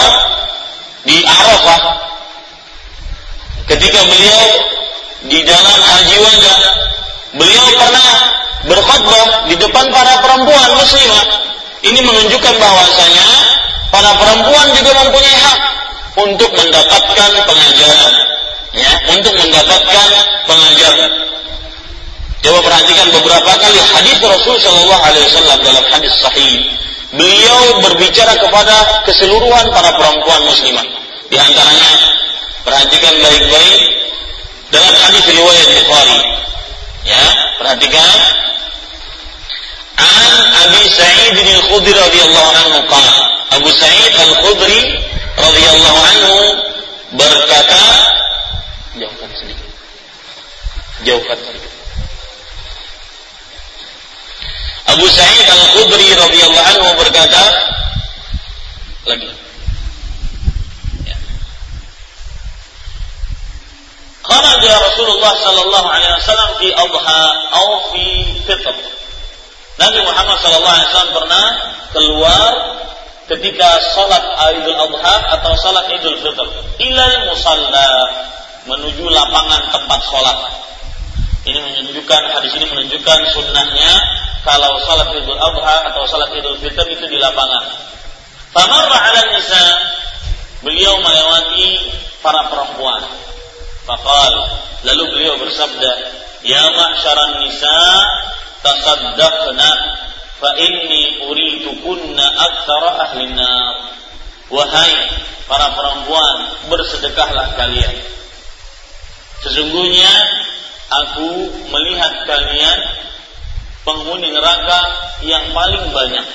[1.06, 1.82] di Arafah,
[3.70, 4.44] ketika beliau
[5.30, 6.56] di dalam haji wada,
[7.38, 8.10] beliau pernah
[8.66, 11.26] berkhutbah di depan para perempuan muslimah.
[11.86, 13.28] Ini menunjukkan bahwasanya
[13.96, 15.60] para perempuan juga mempunyai hak
[16.20, 18.14] untuk mendapatkan pengajaran
[18.76, 20.08] ya untuk mendapatkan
[20.44, 21.12] pengajaran.
[22.44, 26.60] Coba perhatikan beberapa kali hadis Rasul Shallallahu Alaihi Wasallam dalam hadis sahih.
[27.16, 30.84] Beliau berbicara kepada keseluruhan para perempuan muslimah.
[31.32, 31.92] Di antaranya
[32.68, 33.82] perhatikan baik-baik
[34.76, 36.20] dalam hadis riwayat Bukhari.
[37.08, 37.24] Ya,
[37.64, 38.20] perhatikan.
[39.96, 40.34] An
[40.68, 43.14] Abi Sa'id al-Khudri radhiyallahu anhu qala.
[43.56, 44.82] Abu Sa'id al-Khudri
[45.40, 46.36] radhiyallahu anhu
[47.16, 47.84] berkata
[49.00, 49.70] jauhkan sedikit.
[51.04, 51.72] Jauhkan sedikit.
[54.86, 57.44] Abu Sa'id Al-Khudri radhiyallahu anhu berkata
[59.10, 59.30] lagi.
[61.04, 61.18] Ya.
[64.24, 68.06] Kharaja Rasulullah sallallahu alaihi wasallam fi adha atau fi
[68.46, 68.76] fitr
[69.76, 71.48] Nabi Muhammad wasallam pernah
[71.92, 72.52] keluar
[73.28, 74.24] ketika salat
[74.62, 76.48] Idul Adha atau salat Idul Fitr
[76.80, 77.90] ilal musalla
[78.66, 80.38] menuju lapangan tempat sholat.
[81.46, 83.92] Ini menunjukkan hadis ini menunjukkan sunnahnya
[84.42, 87.66] kalau sholat idul adha atau sholat idul fitr itu di lapangan.
[88.50, 89.66] Famarra ala nisa
[90.66, 91.94] beliau melewati
[92.26, 93.06] para perempuan.
[93.86, 94.34] Fakal
[94.82, 95.92] lalu beliau bersabda,
[96.42, 97.78] Ya ma'syaran nisa
[98.66, 99.70] tasaddaqna
[100.42, 103.74] fa inni uridukunna aktsara ahli nar.
[104.50, 104.94] Wahai
[105.46, 106.38] para perempuan,
[106.70, 107.98] bersedekahlah kalian
[109.46, 110.10] Sesungguhnya
[110.90, 111.30] aku
[111.70, 112.80] melihat kalian
[113.86, 114.82] penghuni neraka
[115.22, 116.28] yang paling banyak.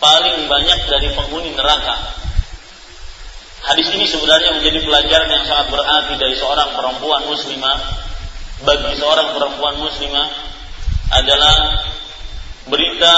[0.00, 2.16] Paling banyak dari penghuni neraka.
[3.66, 7.78] Hadis ini sebenarnya menjadi pelajaran yang sangat berarti dari seorang perempuan muslimah
[8.64, 10.28] bagi seorang perempuan muslimah
[11.12, 11.86] adalah
[12.66, 13.14] berita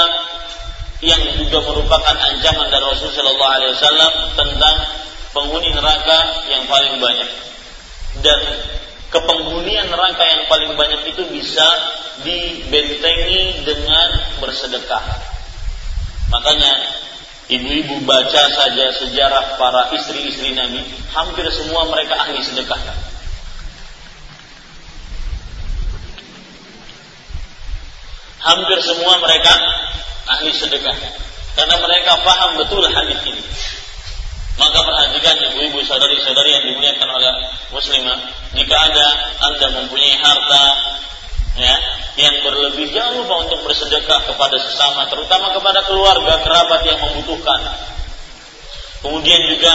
[0.98, 4.76] yang juga merupakan ancaman dari Rasulullah SAW tentang
[5.30, 6.18] penghuni neraka
[6.50, 7.30] yang paling banyak
[8.18, 8.40] dan
[9.08, 11.68] kepenghunian neraka yang paling banyak itu bisa
[12.26, 14.08] dibentengi dengan
[14.42, 15.04] bersedekah.
[16.34, 16.72] Makanya
[17.48, 20.82] ibu-ibu baca saja sejarah para istri-istri Nabi,
[21.14, 22.80] hampir semua mereka ahli sedekah.
[28.38, 29.52] Hampir semua mereka
[30.28, 30.94] ahli sedekah.
[31.58, 33.42] Karena mereka paham betul hadis ini.
[34.58, 37.30] Maka perhatikan ibu-ibu saudari-saudari yang dimuliakan oleh
[37.70, 38.18] muslimah,
[38.58, 39.06] jika ada
[39.46, 40.64] Anda mempunyai harta
[41.62, 41.74] ya,
[42.18, 47.60] yang berlebih jangan lupa untuk bersedekah kepada sesama, terutama kepada keluarga kerabat yang membutuhkan.
[48.98, 49.74] Kemudian juga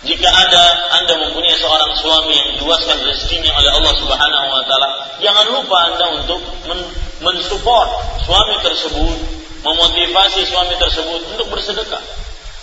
[0.00, 0.64] jika ada
[0.96, 4.88] Anda mempunyai seorang suami yang diluaskan rezekinya oleh Allah Subhanahu wa taala,
[5.20, 6.80] jangan lupa Anda untuk men
[7.20, 7.88] mensupport
[8.24, 9.16] suami tersebut,
[9.60, 12.00] memotivasi suami tersebut untuk bersedekah.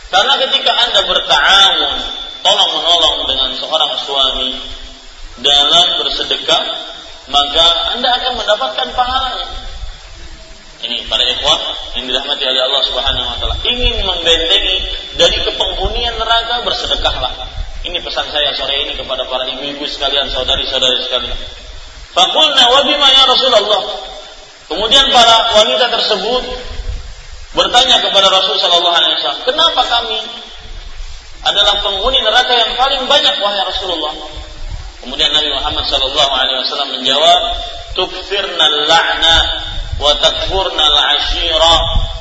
[0.09, 1.93] Karena ketika Anda bertawun,
[2.41, 4.57] tolong menolong dengan seorang suami
[5.37, 6.63] dalam bersedekah,
[7.29, 9.47] maka Anda akan mendapatkan pahalanya.
[10.77, 11.59] Ini para ikhwah
[11.97, 13.55] yang dirahmati oleh Allah Subhanahu wa taala.
[13.65, 14.77] Ingin membentengi
[15.17, 17.33] dari kepenghunian neraka bersedekahlah.
[17.81, 21.37] Ini pesan saya sore ini kepada para ibu-ibu sekalian, saudari-saudari sekalian.
[22.13, 23.81] Fakulna wa bima ya Rasulullah.
[24.67, 26.43] Kemudian para wanita tersebut
[27.55, 30.19] bertanya kepada Rasul Shallallahu Alaihi Wasallam, kenapa kami
[31.47, 34.13] adalah penghuni neraka yang paling banyak wahai Rasulullah?
[35.07, 37.41] Kemudian Nabi Muhammad Shallallahu Alaihi Wasallam menjawab,
[37.95, 39.37] tukfirna la'na
[40.03, 41.75] wa takfurna al-ashira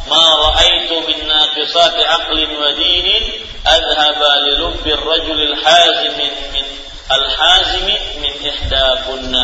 [0.07, 6.67] ma ra'aitu min naqisati aqlin wa dinin adhaba li lubbi ar-rajul al-hazim min
[7.11, 7.91] al-hazim
[8.23, 9.43] min ihdakunna.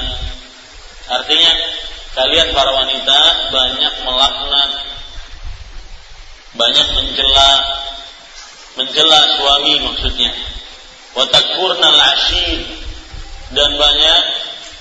[1.11, 1.53] Artinya
[2.15, 3.21] kalian para wanita
[3.51, 4.71] banyak melaknat
[6.55, 7.51] banyak mencela
[8.79, 10.31] mencela suami maksudnya
[11.19, 12.83] wa takfurnal ashir
[13.53, 14.23] dan banyak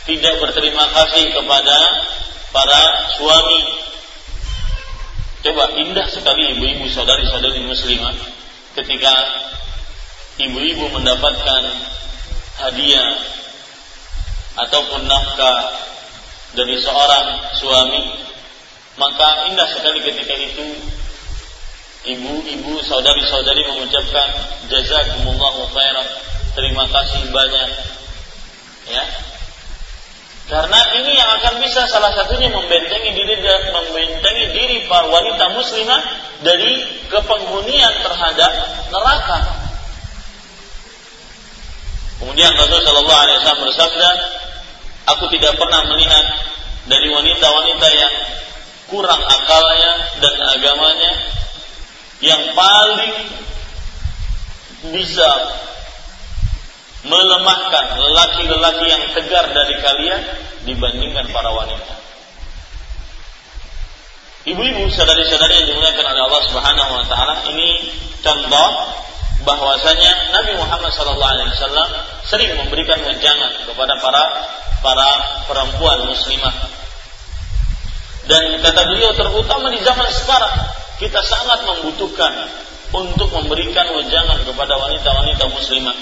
[0.08, 1.78] tidak berterima kasih kepada
[2.52, 2.82] para
[3.16, 3.62] suami.
[5.42, 8.14] Coba indah sekali ibu-ibu saudari-saudari muslimah
[8.78, 9.14] ketika
[10.38, 11.64] ibu-ibu mendapatkan
[12.62, 13.18] hadiah
[14.62, 15.60] ataupun nafkah
[16.54, 18.02] dari seorang suami
[19.00, 20.68] maka indah sekali ketika itu
[22.06, 24.30] ibu-ibu saudari-saudari mengucapkan
[24.68, 26.08] jazakumullahu khairan
[26.54, 27.70] terima kasih banyak
[28.92, 29.04] ya
[30.52, 33.40] karena ini yang akan bisa salah satunya membentengi diri
[33.72, 36.02] membentengi diri para wanita muslimah
[36.44, 38.52] dari kepenghunian terhadap
[38.92, 39.40] neraka.
[42.20, 44.10] Kemudian Rasulullah Wasallam bersabda,
[45.16, 46.26] aku tidak pernah melihat
[46.92, 48.14] dari wanita-wanita yang
[48.92, 51.14] kurang akalnya dan agamanya
[52.20, 53.16] yang paling
[54.92, 55.32] bisa
[57.02, 60.22] melemahkan lelaki-lelaki yang tegar dari kalian
[60.70, 61.94] dibandingkan para wanita.
[64.42, 67.94] Ibu-ibu, saudari-saudari yang dimuliakan oleh Allah Subhanahu wa taala, ini
[68.26, 68.70] contoh
[69.46, 71.90] bahwasanya Nabi Muhammad SAW
[72.26, 74.24] sering memberikan wejangan kepada para
[74.82, 75.10] para
[75.46, 76.54] perempuan muslimah.
[78.30, 80.56] Dan kata beliau terutama di zaman sekarang
[81.02, 82.34] kita sangat membutuhkan
[82.94, 85.98] untuk memberikan wejangan kepada wanita-wanita muslimah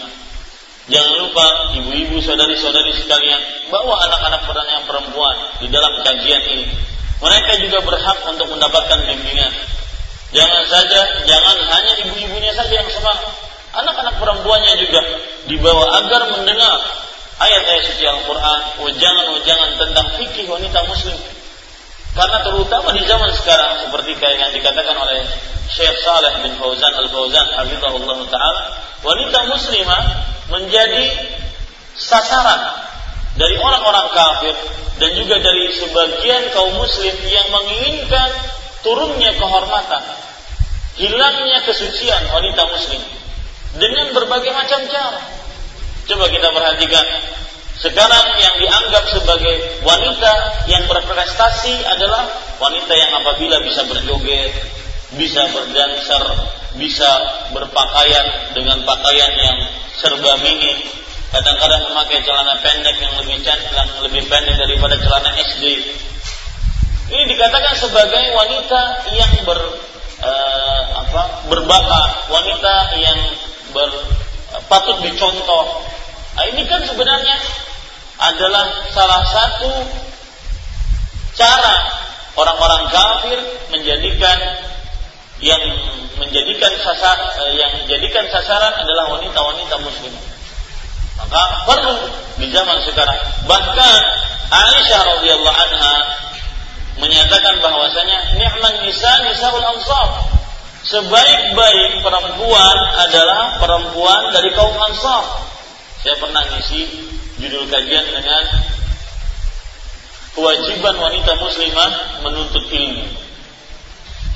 [0.90, 1.46] Jangan lupa
[1.78, 4.42] ibu-ibu saudari-saudari sekalian bawa anak-anak
[4.74, 6.66] yang perempuan di dalam kajian ini.
[7.20, 9.52] Mereka juga berhak untuk mendapatkan bimbingan.
[10.34, 13.34] Jangan saja, jangan hanya ibu-ibunya saja yang semangat.
[13.70, 15.02] Anak-anak perempuannya juga
[15.46, 16.80] dibawa agar mendengar
[17.38, 21.18] ayat-ayat suci Al-Quran, wajangan-wajangan tentang fikih wanita muslim.
[22.20, 25.24] Karena terutama di zaman sekarang seperti kayak yang dikatakan oleh
[25.72, 28.64] Syekh Saleh bin Fauzan Al-Fauzan hafizahullah taala,
[29.08, 30.04] wanita muslimah
[30.52, 31.16] menjadi
[31.96, 32.76] sasaran
[33.40, 34.52] dari orang-orang kafir
[35.00, 38.30] dan juga dari sebagian kaum muslim yang menginginkan
[38.84, 40.04] turunnya kehormatan,
[41.00, 43.00] hilangnya kesucian wanita muslim
[43.80, 45.24] dengan berbagai macam cara.
[46.04, 47.06] Coba kita perhatikan
[47.80, 49.56] sekarang yang dianggap sebagai
[49.88, 50.32] wanita
[50.68, 52.28] yang berprestasi adalah
[52.60, 54.52] wanita yang apabila bisa berjoget,
[55.16, 56.24] bisa berdanser,
[56.76, 57.08] bisa
[57.56, 59.58] berpakaian dengan pakaian yang
[59.96, 60.92] serba mini,
[61.32, 65.66] kadang-kadang memakai celana pendek yang lebih cantik, yang lebih pendek daripada celana SD.
[67.10, 69.60] Ini dikatakan sebagai wanita yang ber
[70.20, 73.20] uh, apa berbakat, wanita yang
[73.72, 73.88] ber,
[74.52, 75.88] uh, patut dicontoh.
[76.38, 77.36] Nah, ini kan sebenarnya
[78.20, 79.72] adalah salah satu
[81.40, 81.76] cara
[82.36, 83.40] orang-orang kafir
[83.72, 84.38] menjadikan
[85.40, 85.64] yang
[86.20, 87.16] menjadikan sasar
[87.48, 90.12] eh, yang jadikan sasaran adalah wanita-wanita muslim.
[91.16, 91.96] Maka perlu
[92.40, 93.20] di zaman sekarang.
[93.48, 94.00] Bahkan
[94.50, 95.96] Aisyah radhiyallahu anha
[97.00, 100.28] menyatakan bahwasanya ni'man nisa nisaul ansar.
[100.80, 105.44] Sebaik-baik perempuan adalah perempuan dari kaum Ansar.
[106.00, 106.88] Saya pernah ngisi
[107.40, 108.44] judul kajian dengan
[110.36, 111.92] kewajiban wanita muslimah
[112.24, 113.08] menuntut ilmu.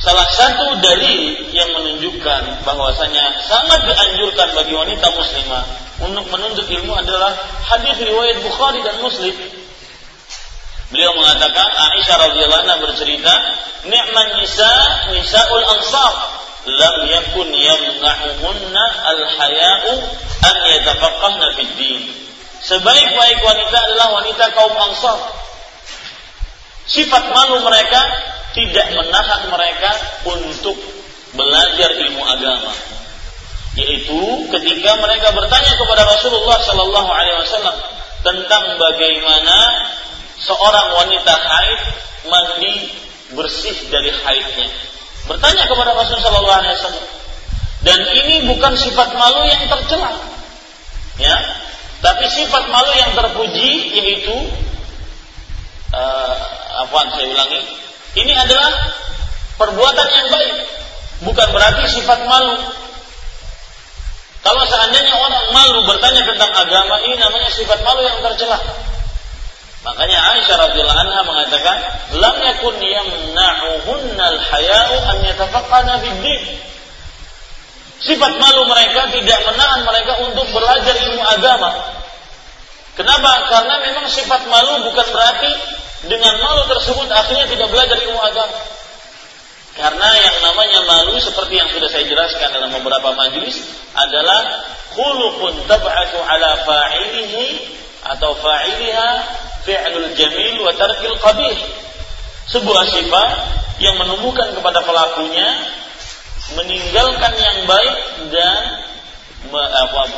[0.04, 5.64] Salah satu dalil yang menunjukkan bahwasanya sangat dianjurkan bagi wanita muslimah
[6.04, 7.32] untuk menuntut ilmu adalah
[7.72, 9.32] hadis riwayat Bukhari dan Muslim.
[10.92, 13.34] Beliau mengatakan Aisyah radhiyallahu anha bercerita,
[13.88, 14.74] "Ni'man nisa
[15.16, 16.14] nisaul ansar
[16.68, 19.92] lam yakun yamna'uhunna al-haya'u
[20.44, 22.23] an yatafaqqahna fid din."
[22.64, 25.20] Sebaik-baik wanita adalah wanita kaum Ansar.
[26.88, 28.02] Sifat malu mereka
[28.56, 29.92] tidak menahan mereka
[30.24, 30.80] untuk
[31.36, 32.72] belajar ilmu agama.
[33.76, 37.78] Yaitu ketika mereka bertanya kepada Rasulullah Shallallahu Alaihi Wasallam
[38.24, 39.58] tentang bagaimana
[40.40, 41.82] seorang wanita haid
[42.32, 42.74] mandi
[43.36, 44.72] bersih dari haidnya.
[45.28, 47.08] Bertanya kepada Rasulullah Shallallahu Alaihi Wasallam.
[47.84, 50.16] Dan ini bukan sifat malu yang tercela.
[51.20, 51.36] Ya
[52.04, 54.36] tapi sifat malu yang terpuji yaitu
[55.96, 56.36] uh,
[56.84, 57.84] apa saya ulangi
[58.14, 58.70] ini adalah
[59.58, 60.56] perbuatan yang baik,
[61.26, 62.62] bukan berarti sifat malu.
[64.44, 68.60] Kalau seandainya orang malu bertanya tentang agama, ini namanya sifat malu yang tercela.
[69.84, 71.78] Makanya Aisyah radhiyallahu anha mengatakan,
[72.22, 76.42] "Lam yakun yamna'uhunna al-haya'u an yatafaqqana fid-din."
[78.04, 81.72] Sifat malu mereka tidak menahan mereka untuk belajar ilmu agama.
[83.00, 83.48] Kenapa?
[83.48, 85.52] Karena memang sifat malu bukan berarti
[86.12, 88.60] dengan malu tersebut akhirnya tidak belajar ilmu agama.
[89.74, 93.58] Karena yang namanya malu seperti yang sudah saya jelaskan dalam beberapa majelis
[93.98, 97.46] adalah khuluqun tab'atu ala fa'ilihi
[98.04, 99.10] atau fa'iliha
[99.66, 101.56] fi'lul jamil wa tarkil qabih.
[102.52, 103.30] Sebuah sifat
[103.82, 105.48] yang menumbuhkan kepada pelakunya
[106.52, 107.96] meninggalkan yang baik
[108.36, 108.62] dan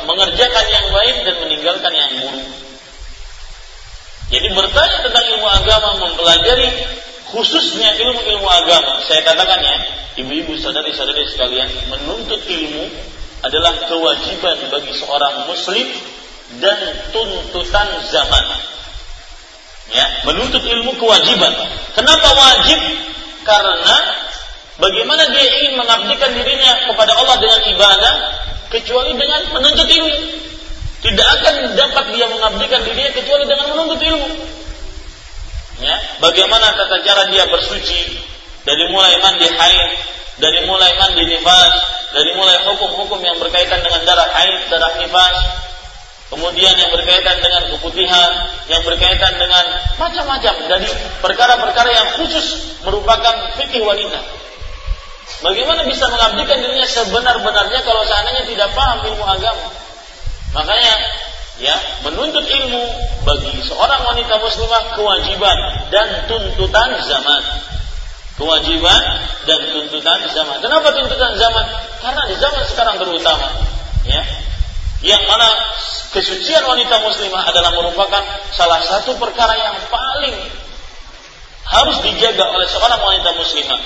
[0.06, 2.46] mengerjakan yang baik dan meninggalkan yang buruk.
[4.26, 6.66] Jadi bertanya tentang ilmu agama, mempelajari
[7.30, 8.98] khususnya ilmu-ilmu agama.
[9.06, 9.76] Saya katakan ya,
[10.18, 12.90] ibu-ibu saudari-saudari sekalian, menuntut ilmu
[13.46, 15.86] adalah kewajiban bagi seorang muslim
[16.58, 16.78] dan
[17.14, 18.44] tuntutan zaman.
[19.94, 21.54] Ya, menuntut ilmu kewajiban.
[21.94, 22.80] Kenapa wajib?
[23.46, 24.25] Karena
[24.80, 28.14] bagaimana dia ingin mengabdikan dirinya kepada Allah dengan ibadah
[28.70, 30.16] kecuali dengan menuntut ilmu.
[30.96, 34.28] Tidak akan dapat dia mengabdikan dirinya kecuali dengan menuntut ilmu.
[35.76, 38.16] Ya, bagaimana tata cara dia bersuci
[38.64, 39.90] dari mulai mandi haid,
[40.40, 41.72] dari mulai mandi nifas,
[42.16, 45.36] dari mulai hukum-hukum yang berkaitan dengan darah haid, darah nifas,
[46.32, 48.30] kemudian yang berkaitan dengan keputihan,
[48.72, 49.64] yang berkaitan dengan
[50.00, 50.88] macam-macam dari
[51.20, 54.45] perkara-perkara yang khusus merupakan fikih wanita.
[55.44, 59.68] Bagaimana bisa mengabdikan dirinya sebenar-benarnya kalau seandainya tidak paham ilmu agama?
[60.56, 60.94] Makanya
[61.60, 62.84] ya menuntut ilmu
[63.24, 65.58] bagi seorang wanita muslimah kewajiban
[65.92, 67.42] dan tuntutan zaman.
[68.36, 69.02] Kewajiban
[69.48, 70.56] dan tuntutan zaman.
[70.60, 71.64] Kenapa tuntutan zaman?
[72.00, 73.48] Karena di zaman sekarang terutama
[74.08, 74.22] ya
[75.04, 75.48] yang mana
[76.16, 78.24] kesucian wanita muslimah adalah merupakan
[78.56, 80.36] salah satu perkara yang paling
[81.66, 83.80] harus dijaga oleh seorang wanita muslimah.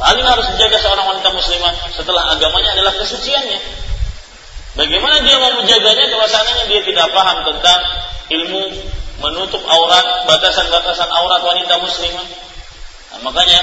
[0.00, 3.60] Paling harus dijaga seorang wanita muslimah setelah agamanya adalah kesuciannya.
[4.72, 7.80] Bagaimana dia mau menjaganya kalau seandainya dia tidak paham tentang
[8.32, 8.62] ilmu
[9.20, 12.26] menutup aurat, batasan-batasan aurat wanita muslimah.
[13.12, 13.60] Nah, makanya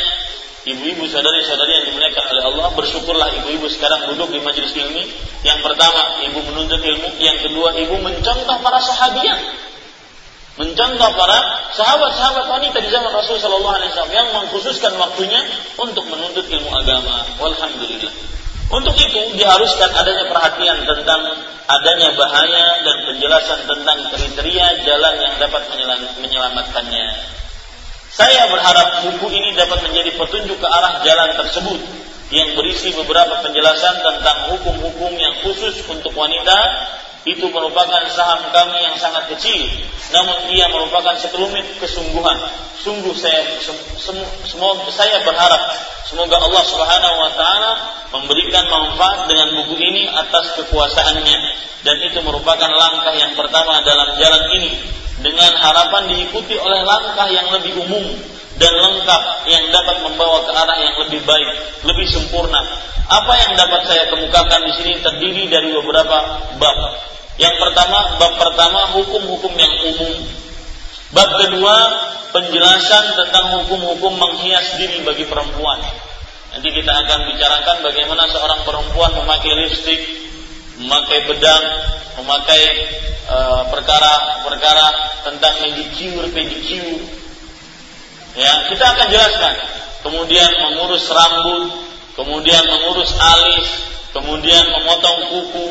[0.69, 5.09] ibu-ibu saudari-saudari yang dimuliakan oleh Allah bersyukurlah ibu-ibu sekarang duduk di majelis ilmi.
[5.41, 9.39] Yang pertama, ibu menuntut ilmu, yang kedua, ibu mencontoh para sahabiah.
[10.59, 11.39] Mencontoh para
[11.71, 15.39] sahabat-sahabat wanita di zaman Rasul Shallallahu Alaihi Wasallam yang mengkhususkan waktunya
[15.79, 17.23] untuk menuntut ilmu agama.
[17.39, 18.11] Walhamdulillah.
[18.67, 21.21] Untuk itu diharuskan adanya perhatian tentang
[21.63, 25.63] adanya bahaya dan penjelasan tentang kriteria jalan yang dapat
[26.27, 27.07] menyelamatkannya.
[28.11, 31.79] Saya berharap buku ini dapat menjadi petunjuk ke arah jalan tersebut
[32.35, 36.59] yang berisi beberapa penjelasan tentang hukum-hukum yang khusus untuk wanita
[37.29, 39.61] itu merupakan saham kami yang sangat kecil,
[40.09, 42.37] namun ia merupakan sekelumit kesungguhan.
[42.79, 43.59] Sungguh saya
[44.47, 45.61] semoga saya berharap
[46.07, 47.71] semoga Allah Subhanahu wa taala
[48.15, 51.37] memberikan manfaat dengan buku ini atas kekuasaannya.
[51.79, 54.71] Dan itu merupakan langkah yang pertama dalam jalan ini.
[55.19, 58.07] Dengan harapan diikuti oleh langkah yang lebih umum
[58.59, 61.49] dan lengkap yang dapat membawa ke arah yang lebih baik,
[61.87, 62.59] lebih sempurna.
[63.09, 66.17] Apa yang dapat saya kemukakan di sini terdiri dari beberapa
[66.59, 66.77] bab.
[67.39, 70.13] Yang pertama, bab pertama hukum-hukum yang umum.
[71.15, 71.75] Bab kedua,
[72.35, 75.79] penjelasan tentang hukum-hukum menghias diri bagi perempuan.
[76.53, 80.01] Nanti kita akan bicarakan bagaimana seorang perempuan memakai lipstik,
[80.83, 81.65] memakai bedang,
[82.19, 82.63] memakai
[83.29, 84.97] eh, perkara-perkara uh,
[85.29, 87.18] tentang manicure, pedicure.
[88.39, 89.53] Ya, kita akan jelaskan.
[89.99, 91.75] Kemudian mengurus rambut,
[92.15, 93.67] kemudian mengurus alis,
[94.15, 95.67] kemudian memotong kuku,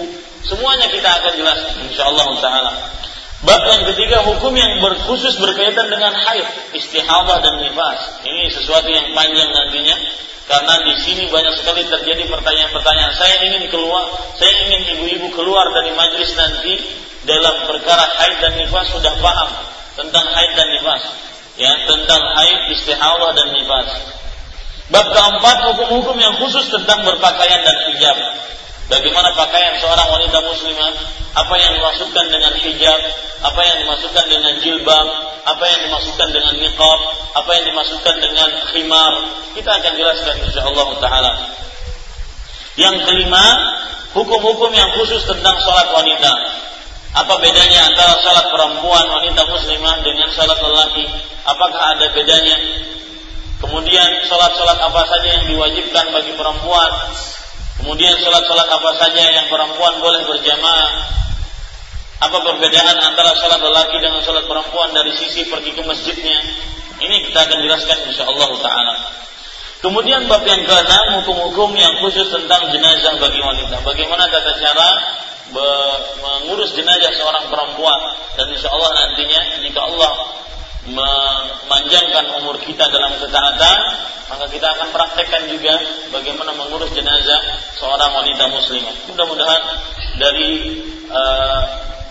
[0.49, 2.73] Semuanya kita akan jelaskan insyaallah taala.
[3.45, 8.25] Bab yang ketiga hukum yang berkhusus berkaitan dengan haid, istihadah dan nifas.
[8.27, 9.95] Ini sesuatu yang panjang nantinya
[10.49, 13.15] karena di sini banyak sekali terjadi pertanyaan-pertanyaan.
[13.15, 14.11] Saya ingin keluar,
[14.41, 16.83] saya ingin ibu-ibu keluar dari majlis nanti
[17.29, 19.51] dalam perkara haid dan nifas sudah paham
[20.01, 21.03] tentang haid dan nifas.
[21.59, 23.91] Ya, tentang haid, istihadah dan nifas.
[24.89, 28.17] Bab keempat hukum-hukum yang khusus tentang berpakaian dan hijab.
[28.89, 30.93] Bagaimana pakaian seorang wanita muslimah,
[31.37, 33.01] apa yang dimaksudkan dengan hijab,
[33.45, 35.07] apa yang dimaksudkan dengan jilbab,
[35.45, 37.01] apa yang dimaksudkan dengan niqab,
[37.37, 39.15] apa yang dimaksudkan dengan khimar.
[39.53, 41.33] Kita akan jelaskan insyaallah taala.
[42.79, 43.45] Yang kelima,
[44.15, 46.33] hukum-hukum yang khusus tentang sholat wanita.
[47.19, 51.05] Apa bedanya antara sholat perempuan wanita muslimah dengan sholat lelaki?
[51.49, 52.57] Apakah ada bedanya?
[53.59, 56.93] Kemudian sholat-sholat apa saja yang diwajibkan bagi perempuan
[57.79, 60.91] Kemudian sholat-sholat apa saja yang perempuan boleh berjamaah.
[62.19, 66.39] Apa perbedaan antara sholat lelaki dengan sholat perempuan dari sisi pergi ke masjidnya?
[66.99, 68.95] Ini kita akan jelaskan insya Allah Taala.
[69.79, 73.79] Kemudian bab yang keenam hukum-hukum yang khusus tentang jenazah bagi wanita.
[73.87, 74.91] Bagaimana tata cara
[76.23, 78.01] mengurus jenazah seorang perempuan
[78.37, 80.13] dan insya Allah nantinya jika Allah
[80.89, 83.79] memanjangkan umur kita dalam ketaatan,
[84.29, 85.75] maka kita akan praktekkan juga
[86.13, 87.41] bagaimana mengurus jenazah
[87.77, 88.95] seorang wanita muslimah.
[89.13, 89.63] Mudah-mudahan
[90.17, 90.81] dari
[91.13, 91.63] uh,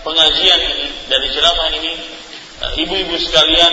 [0.06, 1.92] pengajian ini, dari ceramah ini
[2.62, 3.72] eh, ibu-ibu sekalian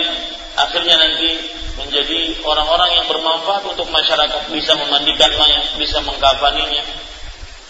[0.58, 1.30] akhirnya nanti
[1.76, 6.82] menjadi orang-orang yang bermanfaat untuk masyarakat bisa memandikan mayat, bisa mengkafaninya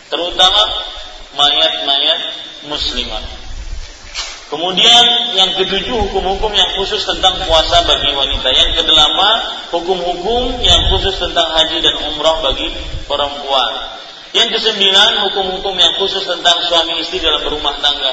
[0.06, 0.62] terutama
[1.36, 2.20] mayat-mayat
[2.66, 3.24] muslimat.
[4.46, 8.46] Kemudian yang ketujuh hukum-hukum yang khusus tentang puasa bagi wanita.
[8.54, 9.36] Yang kedelapan
[9.74, 12.70] hukum-hukum yang khusus tentang haji dan umrah bagi
[13.10, 13.72] perempuan.
[14.30, 18.12] Yang kesembilan hukum-hukum yang khusus tentang suami istri dalam berumah tangga.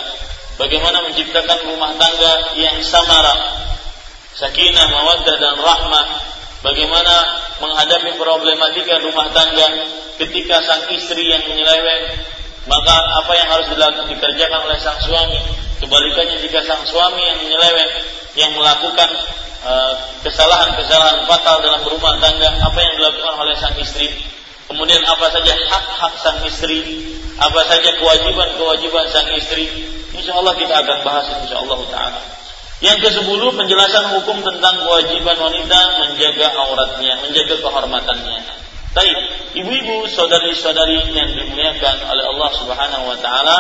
[0.58, 3.36] Bagaimana menciptakan rumah tangga yang samara,
[4.34, 6.08] sakinah, mawaddah dan rahmah.
[6.66, 7.14] Bagaimana
[7.62, 9.68] menghadapi problematika rumah tangga
[10.18, 12.04] ketika sang istri yang menyeleweng,
[12.64, 13.68] maka apa yang harus
[14.08, 15.40] dikerjakan oleh sang suami?
[15.84, 17.92] Kebalikannya jika sang suami yang menyeleweng,
[18.40, 19.10] yang melakukan
[19.68, 19.94] eh,
[20.24, 24.08] kesalahan-kesalahan fatal dalam rumah tangga, apa yang dilakukan oleh sang istri?
[24.72, 27.04] Kemudian apa saja hak-hak sang istri,
[27.36, 29.68] apa saja kewajiban-kewajiban sang istri?
[30.16, 32.22] Insya Allah kita akan bahas insya Allah Taala.
[32.84, 38.63] Yang ke-10 penjelasan hukum tentang kewajiban wanita menjaga auratnya, menjaga kehormatannya.
[38.94, 39.18] Baik,
[39.58, 43.60] ibu-ibu, saudari-saudari yang dimuliakan oleh Allah Subhanahu wa taala,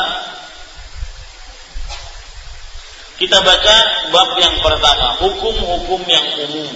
[3.17, 3.77] kita baca
[4.13, 6.69] bab yang pertama, hukum-hukum yang umum.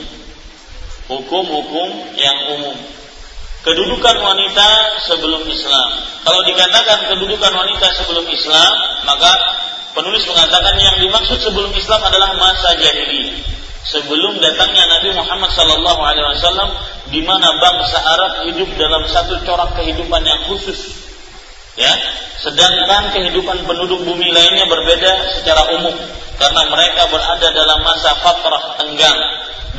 [1.07, 2.77] Hukum-hukum yang umum.
[3.61, 4.69] Kedudukan wanita
[5.05, 5.89] sebelum Islam.
[6.25, 8.73] Kalau dikatakan kedudukan wanita sebelum Islam,
[9.05, 9.31] maka
[9.97, 13.41] Penulis mengatakan yang dimaksud sebelum Islam adalah masa jahiliyah.
[13.87, 16.69] Sebelum datangnya Nabi Muhammad Sallallahu Alaihi Wasallam,
[17.07, 21.07] di mana bangsa Arab hidup dalam satu corak kehidupan yang khusus,
[21.79, 21.91] ya.
[22.43, 25.95] Sedangkan kehidupan penduduk bumi lainnya berbeda secara umum,
[26.35, 29.19] karena mereka berada dalam masa fatrah tenggang,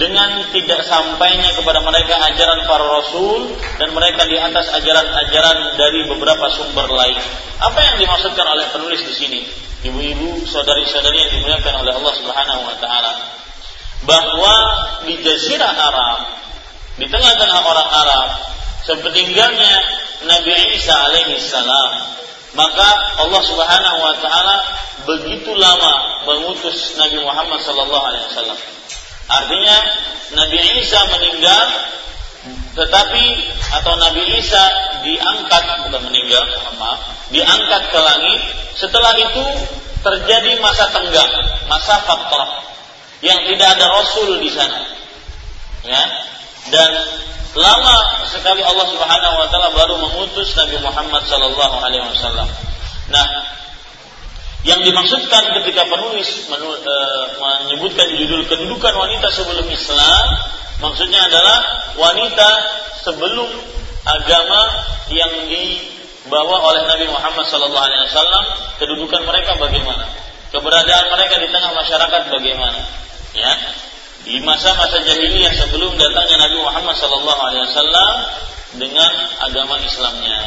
[0.00, 6.48] dengan tidak sampainya kepada mereka ajaran para rasul dan mereka di atas ajaran-ajaran dari beberapa
[6.56, 7.18] sumber lain.
[7.60, 9.40] Apa yang dimaksudkan oleh penulis di sini?
[9.78, 13.12] ibu-ibu, saudari-saudari yang dimuliakan oleh Allah Subhanahu wa taala
[14.06, 14.54] bahwa
[15.06, 16.18] di jazirah Arab
[16.98, 18.28] di tengah-tengah orang Arab
[18.86, 19.74] sepeninggalnya
[20.26, 22.18] Nabi Isa alaihi salam
[22.56, 22.88] maka
[23.22, 24.56] Allah Subhanahu wa taala
[25.04, 28.58] begitu lama mengutus Nabi Muhammad sallallahu alaihi wasallam.
[29.28, 29.76] Artinya
[30.36, 31.66] Nabi Isa meninggal
[32.78, 33.24] tetapi
[33.78, 34.64] atau Nabi Isa
[35.04, 36.44] diangkat bukan meninggal
[36.80, 38.40] maaf diangkat ke langit.
[38.78, 39.44] Setelah itu
[40.00, 41.32] terjadi masa tenggang
[41.66, 42.62] masa fatrah
[43.24, 44.80] yang tidak ada Rasul di sana.
[45.86, 46.02] Ya.
[46.68, 46.90] Dan
[47.56, 52.48] lama sekali Allah Subhanahu wa taala baru mengutus Nabi Muhammad sallallahu alaihi wasallam.
[53.08, 53.26] Nah
[54.66, 56.94] yang dimaksudkan ketika penulis e,
[57.38, 60.26] menyebutkan judul kedudukan wanita sebelum Islam
[60.78, 61.58] Maksudnya adalah
[61.98, 62.48] wanita
[63.02, 63.50] sebelum
[64.06, 64.62] agama
[65.10, 68.46] yang dibawa oleh Nabi Muhammad SAW
[68.78, 70.06] kedudukan mereka bagaimana?
[70.48, 72.80] Keberadaan mereka di tengah masyarakat bagaimana?
[73.36, 73.52] Ya,
[74.24, 78.08] di masa-masa jahiliyah sebelum datangnya Nabi Muhammad SAW
[78.80, 79.10] dengan
[79.44, 80.40] agama Islamnya.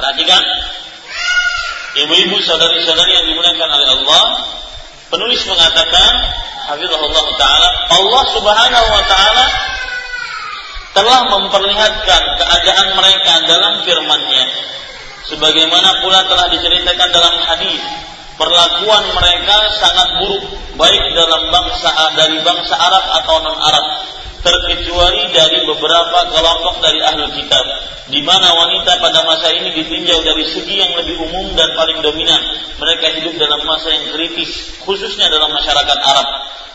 [0.00, 0.42] Perhatikan
[1.90, 4.24] Ibu-ibu saudari-saudari yang dimuliakan oleh Allah,
[5.10, 6.12] penulis mengatakan,
[6.70, 7.68] Hafizahullah Ta'ala,
[7.98, 9.44] Allah Subhanahu Wa Ta'ala
[10.90, 14.44] telah memperlihatkan keadaan mereka dalam firman-Nya.
[15.30, 17.82] Sebagaimana pula telah diceritakan dalam hadis,
[18.40, 20.44] perlakuan mereka sangat buruk
[20.80, 23.84] baik dalam bangsa dari bangsa Arab atau non Arab
[24.40, 27.60] terkecuali dari beberapa kelompok dari ahli kitab
[28.08, 32.42] di mana wanita pada masa ini ditinjau dari segi yang lebih umum dan paling dominan.
[32.80, 36.28] Mereka hidup dalam masa yang kritis khususnya dalam masyarakat Arab.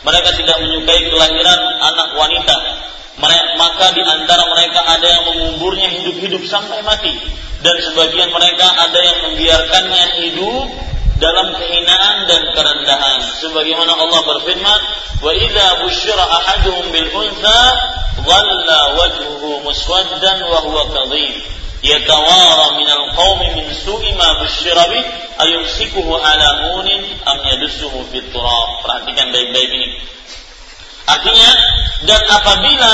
[0.06, 2.56] Mereka tidak menyukai kelahiran anak wanita.
[3.58, 7.12] Maka di antara mereka ada yang menguburnya hidup-hidup sampai mati.
[7.60, 10.68] Dan sebagian mereka ada yang membiarkannya hidup
[11.20, 13.20] dalam kehinaan dan kerendahan.
[13.40, 14.82] Sebagaimana Allah berfirman
[15.24, 17.62] wa idza busyira ahaduhum bil untha
[18.26, 21.36] dhalla wajhuhu muswaddan wa huwa kadhib
[21.86, 25.06] yatawara min al qaumi min su'i ma busyira bih
[25.40, 28.70] ayumsikuhu ala hunin am yadussuhu turab.
[28.84, 29.90] Perhatikan baik-baik ini.
[31.06, 31.50] Artinya
[32.10, 32.92] dan apabila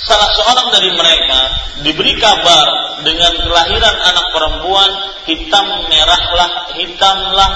[0.00, 1.40] salah seorang dari mereka
[1.86, 4.90] diberi kabar dengan kelahiran anak perempuan
[5.28, 7.52] hitam merahlah hitamlah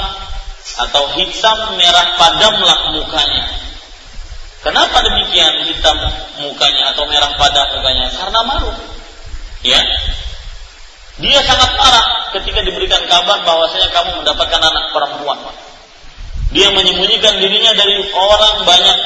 [0.89, 3.45] atau hitam merah padamlah mukanya.
[4.59, 5.97] Kenapa demikian hitam
[6.43, 8.11] mukanya atau merah padam mukanya?
[8.11, 8.71] Karena malu.
[9.63, 9.81] Ya.
[11.19, 15.39] Dia sangat marah ketika diberikan kabar bahwasanya kamu mendapatkan anak perempuan.
[16.49, 18.99] Dia menyembunyikan dirinya dari orang banyak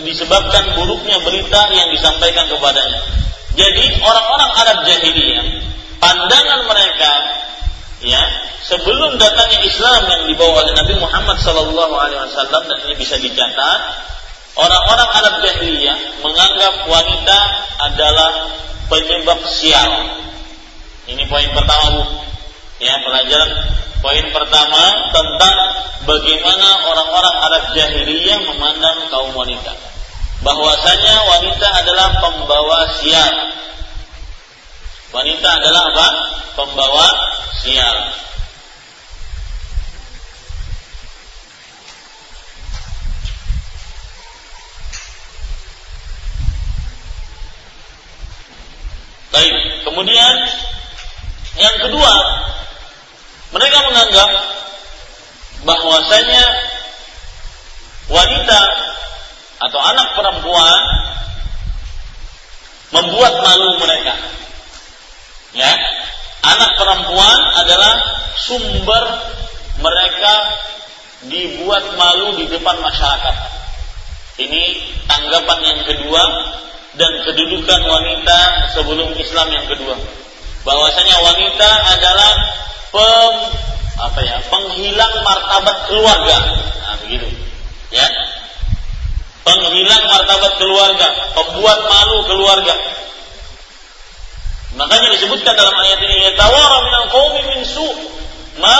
[0.00, 3.00] disebabkan buruknya berita yang disampaikan kepadanya.
[3.52, 5.46] Jadi orang-orang Arab jahiliyah
[6.00, 7.12] pandangan mereka
[8.00, 8.22] ya
[8.64, 13.80] sebelum datangnya Islam yang dibawa oleh Nabi Muhammad Sallallahu Alaihi Wasallam dan ini bisa dicatat
[14.56, 17.38] orang-orang Arab jahiliyah menganggap wanita
[17.92, 18.30] adalah
[18.88, 19.92] penyebab sial.
[21.10, 22.02] Ini poin pertama bu.
[22.80, 23.50] Ya pelajaran
[24.00, 25.56] poin pertama tentang
[26.08, 29.76] bagaimana orang-orang Arab jahiliyah memandang kaum wanita.
[30.40, 33.34] Bahwasanya wanita adalah pembawa sial.
[35.12, 36.08] Wanita adalah apa?
[36.56, 37.06] Pembawa
[37.60, 37.96] sial.
[49.30, 50.34] Baik, kemudian
[51.60, 52.14] yang kedua,
[53.50, 54.30] mereka menganggap
[55.66, 56.44] bahwasanya
[58.10, 58.62] wanita
[59.60, 60.80] atau anak perempuan
[62.90, 64.14] membuat malu mereka.
[65.50, 65.72] Ya,
[66.46, 67.94] anak perempuan adalah
[68.38, 69.04] sumber
[69.82, 70.34] mereka
[71.26, 73.36] dibuat malu di depan masyarakat.
[74.40, 74.62] Ini
[75.04, 76.22] tanggapan yang kedua
[76.96, 78.40] dan kedudukan wanita
[78.72, 79.96] sebelum Islam yang kedua.
[80.60, 82.32] Bahwasanya wanita adalah
[82.92, 83.34] pem,
[83.96, 86.36] apa ya, penghilang martabat keluarga.
[86.84, 87.26] Nah, begitu.
[87.92, 88.06] Ya.
[89.40, 92.74] Penghilang martabat keluarga, pembuat malu keluarga.
[94.76, 97.82] Makanya disebutkan dalam ayat ini yatawara minal qaumi min su
[98.62, 98.78] ma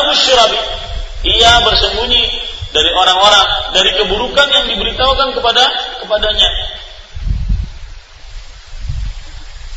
[1.20, 2.22] Ia bersembunyi
[2.70, 5.64] dari orang-orang dari keburukan yang diberitahukan kepada
[6.01, 6.49] kepadanya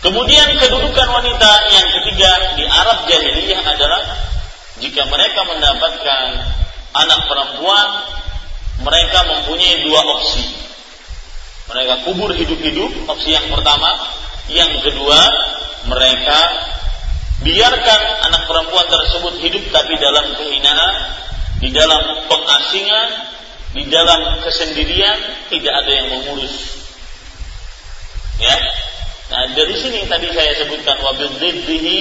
[0.03, 4.03] Kemudian kedudukan wanita yang ketiga di Arab jahiliyah adalah
[4.83, 6.23] jika mereka mendapatkan
[6.91, 7.87] anak perempuan,
[8.83, 10.43] mereka mempunyai dua opsi.
[11.71, 13.95] Mereka kubur hidup-hidup, opsi yang pertama.
[14.51, 15.19] Yang kedua,
[15.87, 16.39] mereka
[17.47, 20.95] biarkan anak perempuan tersebut hidup tapi dalam kehinaan,
[21.63, 23.09] di dalam pengasingan,
[23.71, 26.83] di dalam kesendirian, tidak ada yang mengurus.
[28.43, 28.59] Ya,
[29.33, 31.97] Nah, dari sini tadi saya sebutkan wabil dziddihi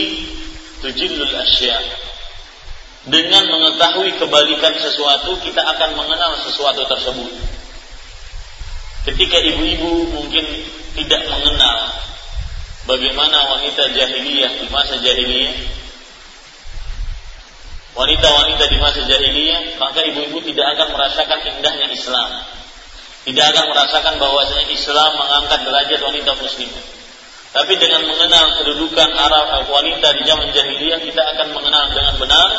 [0.84, 1.80] tujillul asya.
[3.08, 7.32] Dengan mengetahui kebalikan sesuatu, kita akan mengenal sesuatu tersebut.
[9.08, 10.44] Ketika ibu-ibu mungkin
[10.92, 11.96] tidak mengenal
[12.84, 15.56] bagaimana wanita jahiliyah di masa jahiliyah,
[17.96, 22.44] wanita-wanita di masa jahiliyah, maka ibu-ibu tidak akan merasakan indahnya Islam.
[23.24, 27.01] Tidak akan merasakan bahwasanya Islam mengangkat derajat wanita muslimah.
[27.52, 32.50] Tapi dengan mengenal kedudukan Arab wanita di zaman jahiliyah kita akan mengenal dengan benar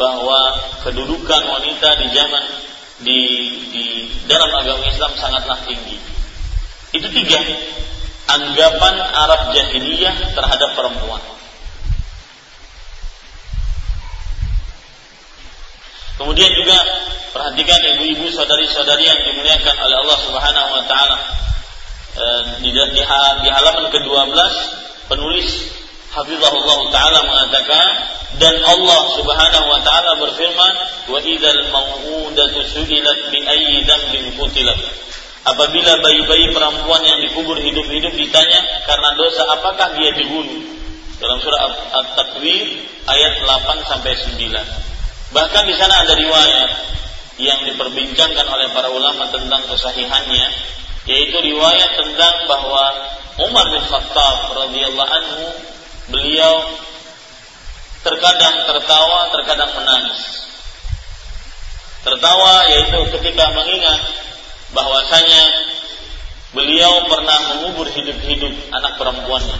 [0.00, 0.40] bahwa
[0.80, 2.44] kedudukan wanita di zaman
[3.04, 3.20] di,
[3.68, 3.84] di
[4.24, 6.00] dalam agama Islam sangatlah tinggi.
[6.96, 7.36] Itu tiga
[8.32, 11.20] anggapan Arab jahiliyah terhadap perempuan.
[16.16, 16.78] Kemudian juga
[17.32, 21.16] perhatikan ibu-ibu saudari-saudari yang dimuliakan oleh Allah Subhanahu wa taala
[22.60, 23.00] di, di,
[23.42, 24.38] di halaman ke-12
[25.06, 25.48] penulis
[26.10, 27.86] Hafizahullah taala mengatakan
[28.42, 30.74] dan Allah Subhanahu wa taala berfirman
[31.06, 34.78] wa idzal mau'udatu su'ilat bi ayyi dhanbin qutilat
[35.46, 40.82] apabila bayi-bayi perempuan yang dikubur hidup-hidup ditanya karena dosa apakah dia dibunuh?
[41.20, 41.60] Dalam surah
[42.00, 42.64] At-Takwir
[43.06, 46.70] ayat 8 sampai 9 bahkan di sana ada riwayat
[47.38, 50.46] yang diperbincangkan oleh para ulama tentang kesahihannya
[51.08, 52.84] yaitu riwayat tentang bahwa
[53.40, 55.44] Umar bin Khattab radhiyallahu anhu
[56.12, 56.54] beliau
[58.04, 60.20] terkadang tertawa, terkadang menangis.
[62.00, 64.00] Tertawa yaitu ketika mengingat
[64.72, 65.42] bahwasanya
[66.56, 69.58] beliau pernah mengubur hidup-hidup anak perempuannya.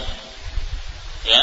[1.28, 1.42] Ya.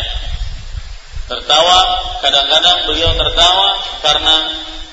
[1.27, 1.79] Tertawa,
[2.23, 3.67] kadang-kadang beliau tertawa
[3.99, 4.35] karena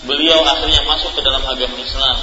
[0.04, 2.16] beliau akhirnya masuk ke dalam agama Islam.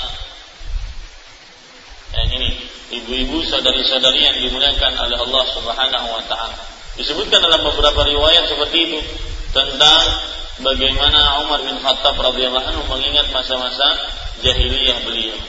[2.11, 2.49] Ya, ini
[2.91, 6.59] ibu-ibu saudari-saudari yang dimuliakan oleh Allah Subhanahu wa taala.
[6.99, 8.99] Disebutkan dalam beberapa riwayat seperti itu
[9.55, 10.03] tentang
[10.59, 13.87] bagaimana Umar bin Khattab radhiyallahu anhu mengingat masa-masa
[14.43, 15.39] jahiliyah beliau.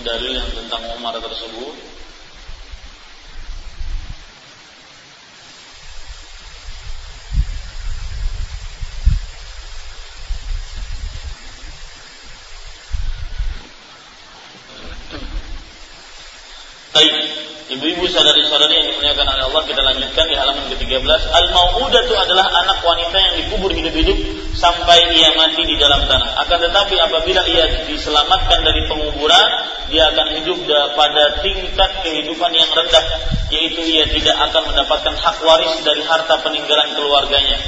[0.00, 1.74] dalil yang tentang Umar tersebut
[16.90, 21.20] Baik ibu-ibu saudari-saudari yang dimuliakan oleh Allah, kita lanjutkan di halaman ke-13.
[21.30, 24.18] Al-mau'udah itu adalah anak wanita yang dikubur hidup-hidup
[24.58, 26.34] sampai ia mati di dalam tanah.
[26.42, 29.48] Akan tetapi apabila ia diselamatkan dari penguburan,
[29.90, 30.58] dia akan hidup
[30.98, 33.04] pada tingkat kehidupan yang rendah,
[33.54, 37.58] yaitu ia tidak akan mendapatkan hak waris dari harta peninggalan keluarganya.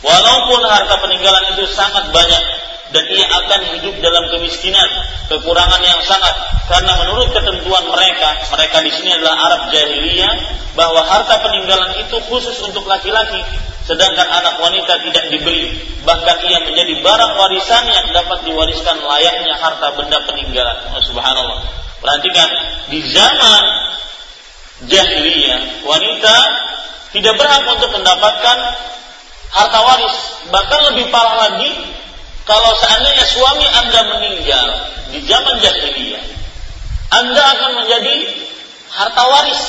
[0.00, 2.42] Walaupun harta peninggalan itu sangat banyak,
[2.90, 4.88] dan ia akan hidup dalam kemiskinan,
[5.30, 6.34] kekurangan yang sangat
[6.70, 10.34] karena menurut ketentuan mereka, mereka di sini adalah Arab jahiliyah
[10.78, 13.42] bahwa harta peninggalan itu khusus untuk laki-laki
[13.90, 15.74] sedangkan anak wanita tidak diberi
[16.06, 20.78] bahkan ia menjadi barang warisan yang dapat diwariskan layaknya harta benda peninggalan.
[20.94, 21.58] Oh, subhanallah.
[21.98, 22.48] Perhatikan
[22.88, 23.64] di zaman
[24.86, 26.36] jahiliyah wanita
[27.12, 28.56] tidak berhak untuk mendapatkan
[29.50, 30.16] harta waris
[30.54, 31.70] bahkan lebih parah lagi
[32.50, 34.66] kalau seandainya suami Anda meninggal
[35.14, 36.24] di zaman jahiliyah,
[37.14, 38.16] Anda akan menjadi
[38.90, 39.62] harta waris.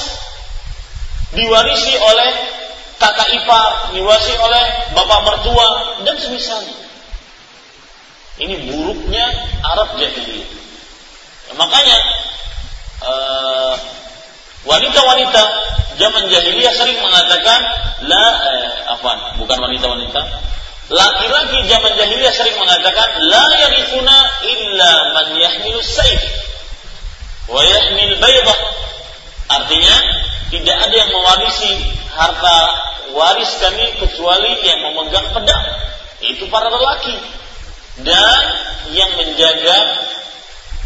[1.31, 2.31] Diwarisi oleh
[2.97, 4.63] kakak ipar, diwarisi oleh
[4.97, 5.67] bapak mertua
[6.09, 6.75] dan semisalnya.
[8.41, 9.29] Ini buruknya
[9.61, 10.49] Arab jahiliyah.
[11.47, 11.97] Ya, makanya
[13.05, 13.73] eh,
[14.65, 15.43] wanita-wanita
[16.01, 17.59] zaman jahiliyah sering mengatakan
[18.09, 20.21] la eh, apa bukan wanita-wanita
[20.91, 26.19] Laki-laki zaman jahiliyah sering mengatakan la yarithuna illa man yahmilu saif
[27.47, 28.59] wa yahmil baydah.
[29.51, 29.95] Artinya
[30.51, 31.71] tidak ada yang mewarisi
[32.11, 32.57] harta
[33.15, 35.63] waris kami kecuali yang memegang pedang.
[36.27, 37.15] Itu para lelaki
[38.03, 38.41] dan
[38.91, 39.77] yang menjaga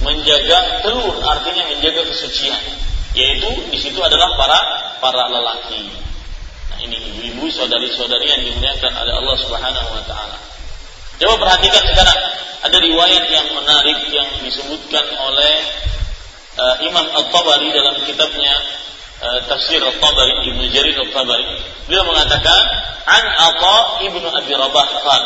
[0.05, 2.59] menjaga telur artinya menjaga kesucian
[3.15, 4.59] yaitu di situ adalah para
[4.99, 5.87] para lelaki
[6.85, 10.37] ini ibu-ibu, saudari-saudari yang dimuliakan oleh Allah Subhanahu wa taala.
[11.15, 12.19] Coba perhatikan sekarang
[12.65, 15.53] ada riwayat yang menarik yang disebutkan oleh
[16.59, 18.53] uh, Imam At-Tabari dalam kitabnya
[19.21, 21.45] uh, Tafsir At-Tabari Ibnu Jarir At-Tabari.
[21.87, 22.61] Beliau mengatakan
[23.05, 25.23] an Atha Ibnu Abi Rabah qal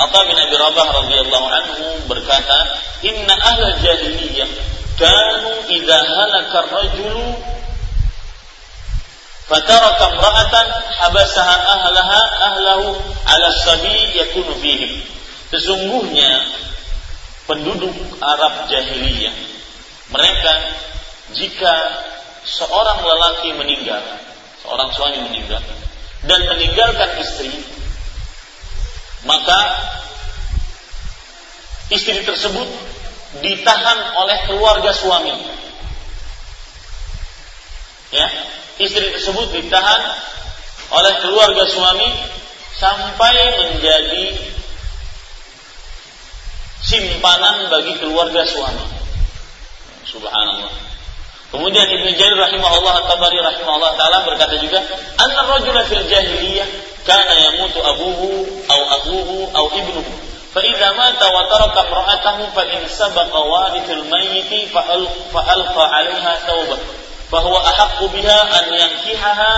[0.00, 2.58] Atha bin Abi Rabah radhiyallahu anhu berkata,
[3.04, 4.48] "Inna ahla jahiliyah
[4.96, 7.36] kanu idza halaka ar-rajulu
[9.50, 10.66] fataraka imra'atan
[11.02, 12.20] habasaha ahlaha
[12.54, 12.94] ahlahu
[13.26, 15.02] ala sabi yakunu fihim.
[15.50, 16.46] Sesungguhnya
[17.50, 17.90] penduduk
[18.22, 19.34] Arab jahiliyah
[20.14, 20.52] mereka
[21.34, 21.74] jika
[22.46, 24.02] seorang lelaki meninggal
[24.62, 25.58] seorang suami meninggal
[26.30, 27.50] dan meninggalkan istri
[29.26, 29.58] maka
[31.90, 32.70] istri tersebut
[33.42, 35.34] ditahan oleh keluarga suami.
[38.10, 38.26] Ya
[38.79, 40.01] istri tersebut ditahan
[40.91, 42.09] oleh keluarga suami
[42.75, 44.35] sampai menjadi
[46.85, 48.85] simpanan bagi keluarga suami.
[50.05, 50.71] Subhanallah.
[51.49, 54.83] Kemudian Ibnu Jarir rahimahullah Tabari rahimahullah taala berkata juga,
[55.17, 56.67] "Anna rajula fil jahiliyah
[57.07, 58.29] kana yamutu abuhu
[58.69, 60.13] au abuhu au ibnuhu."
[60.55, 64.51] فإذا مات وترك امرأته فإن سبق وارث الميت
[65.33, 66.77] فألقى عليها ثوبه
[67.30, 69.52] bahwa ahaqqu biha an yankihaha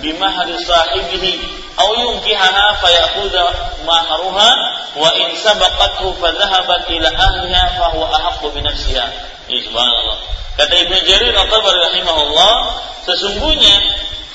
[0.00, 1.32] bimahri sahibihi.
[1.78, 3.44] Yang yunkihaha fayakhudha
[3.86, 4.50] maharuhha,
[4.98, 9.06] wa in sabaqathu fadhahabat ila ahliha bahwa ahaqqu bi nafsiha.
[10.58, 12.54] Kata Ibnu Jarir At-Tabari rahimahullah
[13.06, 13.74] sesungguhnya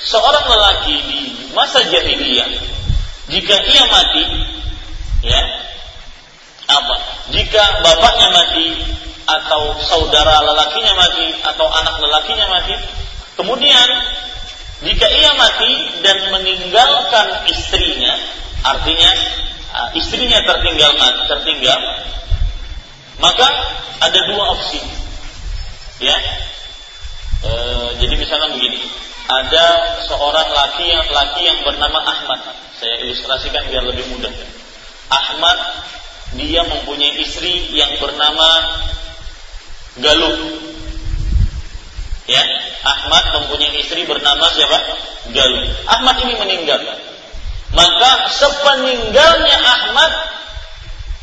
[0.00, 1.20] seorang lelaki di
[1.52, 2.48] masa jahiliyah
[3.28, 4.24] jika ia mati
[5.20, 5.40] ya
[6.68, 6.94] apa?
[7.32, 8.68] Jika bapaknya mati
[9.24, 12.76] atau saudara lelakinya mati atau anak lelakinya mati
[13.40, 13.88] kemudian
[14.84, 15.72] jika ia mati
[16.04, 18.20] dan meninggalkan istrinya
[18.60, 19.10] artinya
[19.96, 20.92] istrinya tertinggal
[21.24, 21.80] tertinggal
[23.22, 23.48] maka
[24.02, 24.80] ada dua opsi.
[26.02, 26.16] Ya.
[27.44, 27.50] E,
[28.02, 28.82] jadi misalnya begini
[29.24, 29.66] ada
[30.04, 32.40] seorang laki yang laki yang bernama Ahmad.
[32.76, 34.32] Saya ilustrasikan biar lebih mudah.
[35.08, 35.58] Ahmad
[36.34, 38.48] dia mempunyai istri yang bernama
[39.94, 40.58] Galuh.
[42.26, 42.42] Ya,
[42.82, 44.78] Ahmad mempunyai istri bernama siapa?
[45.30, 45.62] Galuh.
[45.86, 46.82] Ahmad ini meninggal.
[47.74, 50.12] Maka sepeninggalnya Ahmad,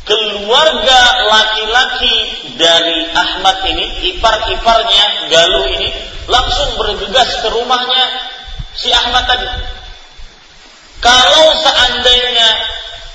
[0.08, 2.16] keluarga laki-laki
[2.56, 5.88] dari Ahmad ini, ipar-iparnya Galuh ini,
[6.32, 8.04] langsung bergegas ke rumahnya
[8.72, 9.48] si Ahmad tadi.
[11.02, 12.48] Kalau seandainya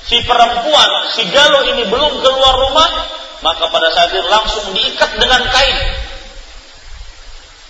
[0.08, 2.90] si perempuan, si Galuh ini belum keluar rumah,
[3.44, 5.78] maka pada saat itu langsung diikat dengan kain.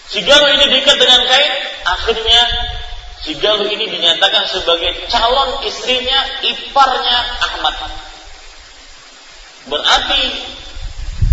[0.08, 1.52] Si galuh ini diikat dengan kain,
[1.84, 2.42] akhirnya
[3.20, 7.76] si galuh ini dinyatakan sebagai calon istrinya iparnya Ahmad.
[9.68, 10.20] Berarti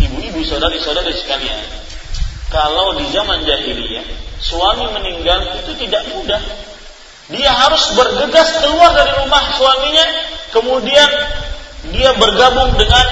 [0.03, 1.63] ibu-ibu saudari-saudari sekalian,
[2.51, 4.03] kalau di zaman jahiliyah
[4.43, 6.43] suami meninggal itu tidak mudah.
[7.26, 10.05] Dia harus bergegas keluar dari rumah suaminya,
[10.53, 11.09] kemudian
[11.89, 13.05] dia bergabung dengan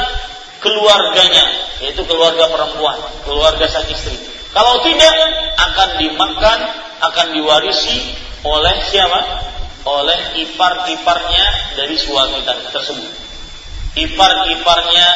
[0.62, 1.46] keluarganya,
[1.82, 4.14] yaitu keluarga perempuan, keluarga sang istri.
[4.54, 5.14] Kalau tidak,
[5.58, 6.60] akan dimakan,
[7.02, 8.14] akan diwarisi
[8.46, 9.50] oleh siapa?
[9.84, 13.12] Oleh ipar-iparnya dari suami tersebut.
[13.98, 15.08] Ipar-iparnya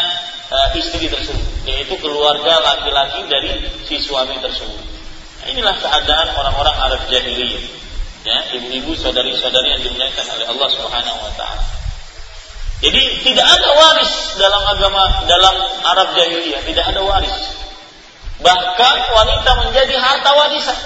[0.52, 4.82] uh, istri tersebut, yaitu keluarga laki-laki dari si suami tersebut.
[5.48, 7.87] Inilah keadaan orang-orang Arab jahiliyah.
[8.28, 11.64] Ya, ibu-ibu, saudari-saudari yang dimuliakan oleh Allah Subhanahu wa taala.
[12.84, 15.56] Jadi tidak ada waris dalam agama dalam
[15.88, 17.32] Arab jahiliyah, tidak ada waris.
[18.44, 20.80] Bahkan wanita menjadi harta warisan.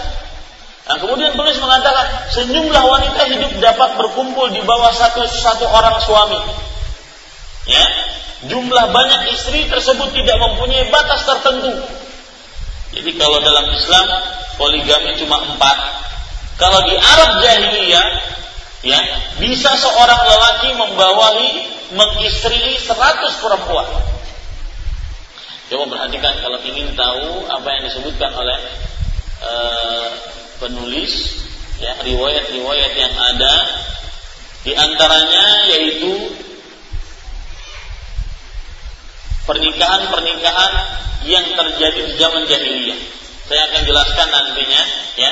[0.85, 6.39] Nah, kemudian tulis mengatakan sejumlah wanita hidup dapat berkumpul di bawah satu satu orang suami.
[7.65, 7.85] Ya,
[8.53, 11.73] jumlah banyak istri tersebut tidak mempunyai batas tertentu.
[12.93, 14.05] Jadi kalau dalam Islam
[14.61, 15.77] poligami cuma empat.
[16.60, 18.08] Kalau di Arab jahiliyah,
[18.82, 18.99] ya
[19.38, 21.49] bisa seorang lelaki membawahi
[21.93, 23.88] mengistri 100 perempuan.
[25.72, 28.60] Coba perhatikan kalau ingin tahu apa yang disebutkan oleh
[29.39, 30.08] uh,
[30.60, 31.41] penulis
[31.80, 33.54] ya riwayat-riwayat yang ada
[34.62, 36.36] di antaranya yaitu
[39.49, 40.74] pernikahan-pernikahan
[41.26, 42.99] yang terjadi di zaman jahiliyah.
[43.49, 44.82] Saya akan jelaskan nantinya
[45.18, 45.32] ya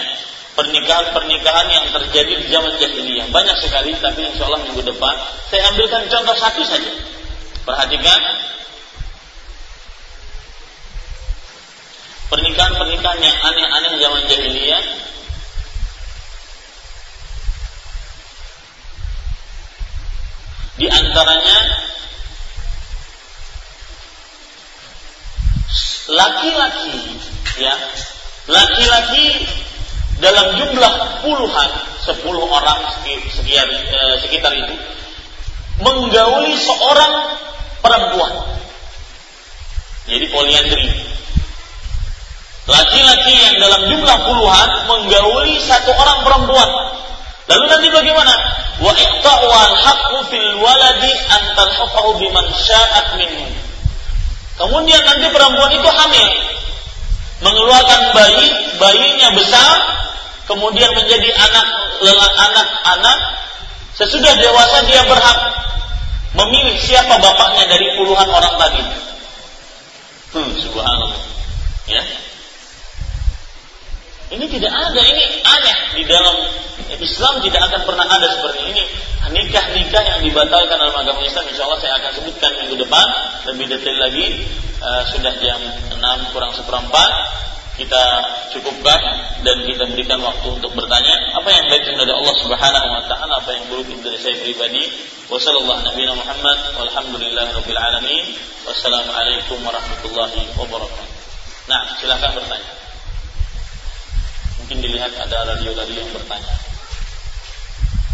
[0.60, 3.32] pernikahan-pernikahan yang terjadi di zaman jahiliyah.
[3.32, 5.16] Banyak sekali tapi insya Allah minggu depan
[5.48, 6.92] saya ambilkan contoh satu saja.
[7.64, 8.20] Perhatikan
[12.28, 14.84] pernikahan-pernikahan yang aneh-aneh zaman jahiliyah
[20.80, 21.58] di antaranya
[26.10, 26.96] laki-laki
[27.60, 27.76] ya
[28.48, 29.28] laki-laki
[30.20, 30.94] dalam jumlah
[31.24, 31.70] puluhan
[32.04, 32.80] sepuluh orang
[33.32, 34.76] sekian eh, sekitar itu
[35.80, 37.14] menggauli seorang
[37.80, 38.34] perempuan.
[40.10, 40.88] Jadi poliandri.
[42.70, 46.70] Laki-laki yang dalam jumlah puluhan menggauli satu orang perempuan.
[47.50, 48.34] Lalu nanti bagaimana?
[48.78, 53.50] Wa iqta'u haqqu fil waladi an talhafahu biman sya'at minhu
[54.60, 56.28] Kemudian nanti perempuan itu hamil,
[57.48, 59.99] mengeluarkan bayi, bayinya besar,
[60.50, 61.68] kemudian menjadi anak
[62.50, 63.20] anak-anak.
[63.94, 65.40] Sesudah dewasa dia berhak
[66.34, 68.84] memilih siapa bapaknya dari puluhan orang tadi.
[70.34, 71.22] Hmm, subhanallah.
[71.90, 72.04] Ya.
[74.30, 76.38] Ini tidak ada, ini aneh di dalam
[77.02, 78.84] Islam tidak akan pernah ada seperti ini.
[79.30, 83.08] Nikah-nikah yang dibatalkan dalam agama Islam, insya Allah saya akan sebutkan minggu depan
[83.50, 84.46] lebih detail lagi.
[84.80, 85.60] Uh, sudah jam
[85.92, 87.12] 6 kurang seperempat,
[87.80, 88.04] kita
[88.52, 89.00] cukupkan
[89.48, 93.56] dan kita berikan waktu untuk bertanya apa yang baik dari Allah Subhanahu wa taala, apa
[93.56, 94.84] yang buruk dari saya pribadi.
[98.68, 101.08] Wassalamualaikum warahmatullahi wabarakatuh.
[101.72, 102.72] Nah, silakan bertanya.
[104.60, 106.54] Mungkin dilihat ada radio-radio yang bertanya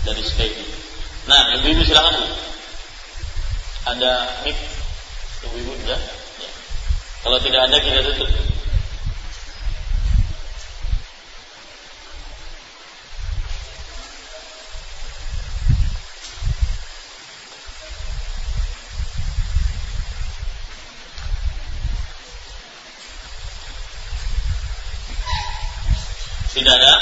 [0.06, 0.60] dari Skype.
[1.26, 2.28] Nah, ibu-ibu silakan bu.
[3.86, 4.12] Ada
[4.46, 4.58] mic,
[5.50, 5.98] ibu-ibu sudah.
[6.42, 6.50] Ya.
[7.26, 8.30] Kalau tidak ada kita tutup.
[26.56, 26.94] Tidak ada.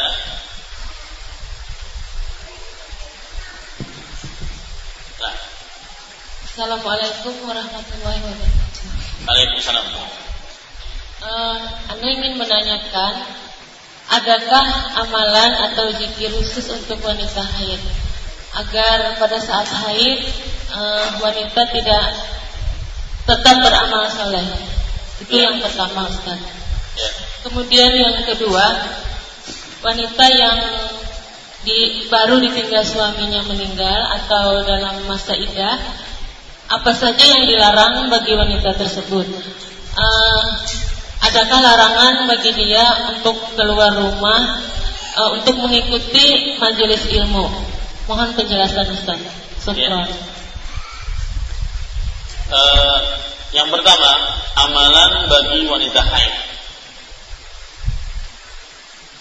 [6.54, 8.86] Assalamualaikum warahmatullahi wabarakatuh.
[9.26, 9.86] Waalaikumsalam.
[9.89, 11.58] Uh,
[11.89, 13.26] anda ingin menanyakan,
[14.14, 14.66] adakah
[15.01, 17.82] amalan atau zikir khusus untuk wanita haid
[18.54, 20.30] agar pada saat haid
[20.78, 22.22] uh, wanita tidak
[23.26, 24.45] tetap beramal soleh?
[25.26, 26.38] Itu yang pertama, Ustaz.
[26.38, 27.10] Ya.
[27.49, 28.78] Kemudian yang kedua,
[29.82, 30.58] wanita yang
[31.66, 36.03] di, baru ditinggal suaminya meninggal atau dalam masa idah
[36.74, 39.30] apa saja yang dilarang bagi wanita tersebut?
[39.93, 40.41] Uh,
[41.21, 44.57] adakah larangan bagi dia untuk keluar rumah
[45.21, 47.45] uh, untuk mengikuti majelis ilmu?
[48.09, 49.21] Mohon penjelasan Ustaz.
[49.78, 49.95] Ya.
[52.51, 52.99] Uh,
[53.53, 54.11] yang pertama,
[54.59, 56.34] amalan bagi wanita haid.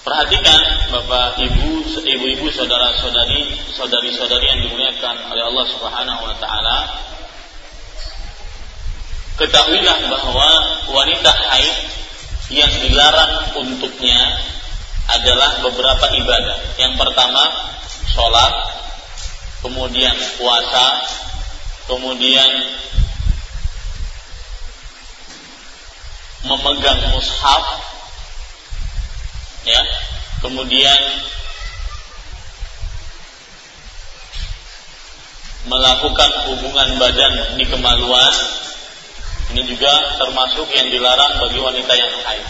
[0.03, 6.77] Perhatikan Bapak Ibu, ibu-ibu, saudara-saudari, saudari-saudari yang dimuliakan oleh Allah Subhanahu wa taala
[9.43, 10.49] ketahuilah bahwa
[10.87, 11.77] wanita haid
[12.55, 14.39] yang dilarang untuknya
[15.11, 16.79] adalah beberapa ibadah.
[16.79, 17.43] Yang pertama,
[18.07, 18.55] sholat,
[19.67, 20.87] kemudian puasa,
[21.91, 22.51] kemudian
[26.47, 27.65] memegang mushaf,
[29.67, 29.83] ya,
[30.39, 31.01] kemudian
[35.67, 38.35] melakukan hubungan badan di kemaluan,
[39.51, 42.47] ini juga termasuk yang dilarang bagi wanita yang haid.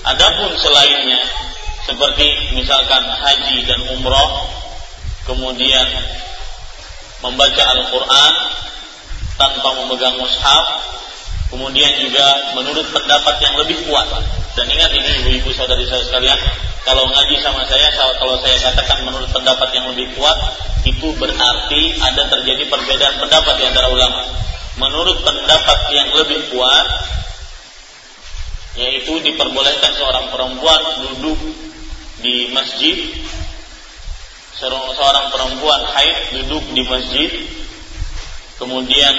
[0.00, 1.20] Adapun selainnya
[1.86, 4.48] seperti misalkan haji dan umroh,
[5.28, 5.86] kemudian
[7.20, 8.32] membaca Al-Quran
[9.36, 10.66] tanpa memegang mushaf,
[11.52, 14.08] kemudian juga menurut pendapat yang lebih kuat.
[14.56, 16.36] Dan ingat ini ibu-ibu saudari saya sekalian,
[16.84, 20.36] kalau ngaji sama saya, kalau saya katakan menurut pendapat yang lebih kuat,
[20.84, 24.24] itu berarti ada terjadi perbedaan pendapat di antara ulama.
[24.80, 26.88] Menurut pendapat yang lebih kuat,
[28.80, 31.36] yaitu diperbolehkan seorang perempuan duduk
[32.24, 32.96] di masjid
[34.60, 37.30] seorang, perempuan haid duduk di masjid
[38.60, 39.16] kemudian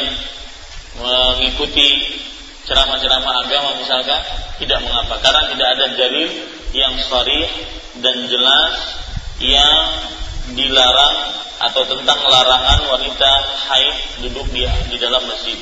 [1.02, 2.22] mengikuti
[2.70, 4.22] ceramah-ceramah agama misalkan
[4.62, 5.18] tidak mengapa.
[5.18, 6.30] Karena tidak ada dalil
[6.78, 7.50] yang sharih
[8.00, 8.74] dan jelas
[9.42, 9.82] yang
[10.58, 11.18] dilarang
[11.62, 13.32] atau tentang larangan wanita
[13.70, 15.58] haid duduk di di dalam masjid.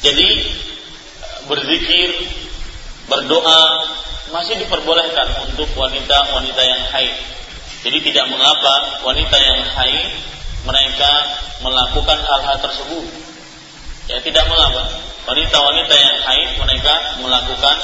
[0.00, 0.28] Jadi
[1.46, 2.10] berzikir,
[3.06, 3.62] berdoa
[4.34, 7.14] masih diperbolehkan untuk wanita-wanita yang haid.
[7.86, 10.10] Jadi tidak mengapa wanita yang haid
[10.66, 11.12] mereka
[11.62, 13.06] melakukan hal-hal tersebut.
[14.10, 14.90] Ya tidak mengapa
[15.26, 17.76] wanita-wanita yang haid mereka melakukan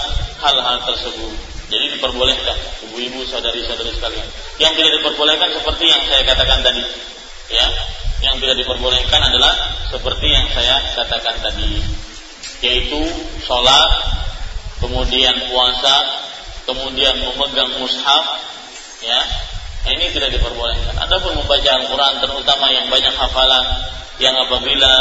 [0.42, 1.51] hal-hal tersebut.
[1.72, 4.28] Jadi diperbolehkan ibu-ibu saudari-saudari sekalian.
[4.60, 6.84] Yang tidak diperbolehkan seperti yang saya katakan tadi.
[7.48, 7.66] Ya,
[8.28, 9.56] yang tidak diperbolehkan adalah
[9.88, 11.80] seperti yang saya katakan tadi,
[12.60, 13.00] yaitu
[13.48, 13.92] sholat,
[14.84, 15.96] kemudian puasa,
[16.68, 18.24] kemudian memegang mushaf,
[19.00, 19.20] ya,
[19.96, 20.94] ini tidak diperbolehkan.
[21.00, 23.64] Adapun membaca Al-Quran, terutama yang banyak hafalan,
[24.22, 24.92] yang apabila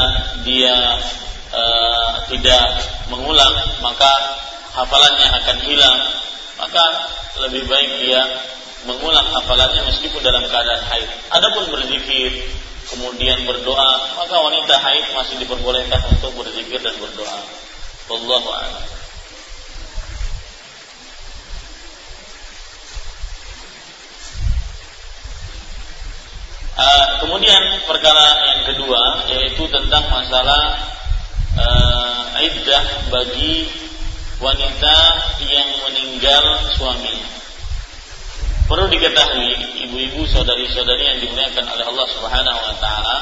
[0.47, 0.97] dia
[1.53, 1.63] e,
[2.33, 2.63] tidak
[3.13, 3.53] mengulang,
[3.85, 4.09] maka
[4.71, 5.99] hafalannya akan hilang,
[6.59, 6.85] maka
[7.47, 8.21] lebih baik dia
[8.87, 11.09] mengulang hafalannya meskipun dalam keadaan haid.
[11.29, 12.33] Adapun berzikir,
[12.89, 17.39] kemudian berdoa, maka wanita haid masih diperbolehkan untuk berzikir dan berdoa.
[18.09, 18.85] Wallahu a'lam.
[26.71, 30.81] Uh, kemudian perkara yang kedua yaitu tentang masalah
[31.53, 33.69] uh, iddah bagi
[34.41, 34.97] wanita
[35.45, 37.29] yang meninggal suaminya.
[38.65, 39.51] Perlu diketahui
[39.85, 43.17] ibu-ibu saudari-saudari yang dimuliakan oleh Allah Subhanahu wa taala,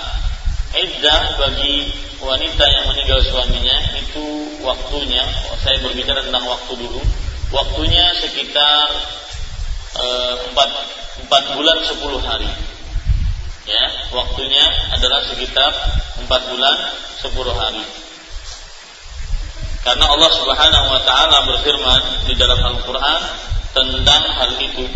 [0.80, 1.91] iddah bagi
[2.24, 4.26] wanita yang meninggal suaminya itu
[4.63, 5.26] waktunya,
[5.59, 7.01] saya berbicara tentang waktu dulu,
[7.51, 8.88] waktunya sekitar
[9.99, 10.34] eh,
[11.20, 12.47] empat bulan sepuluh hari.
[13.67, 14.65] Ya, waktunya
[14.97, 15.72] adalah sekitar
[16.26, 16.78] empat bulan
[17.22, 18.09] sepuluh hari.
[19.85, 23.22] Karena Allah Subhanahu wa taala berfirman di dalam Al-Qur'an
[23.77, 24.87] tentang hal itu.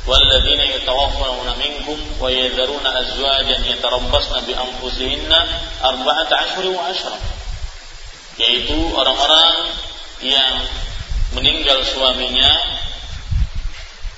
[0.00, 5.32] والذين يتوفون منكم ويذرون أزواجا يتربصن بأنفسهن
[5.84, 7.18] أربعة أشهر وعشرة
[8.40, 9.68] yaitu orang-orang
[10.24, 10.64] yang
[11.36, 12.50] meninggal suaminya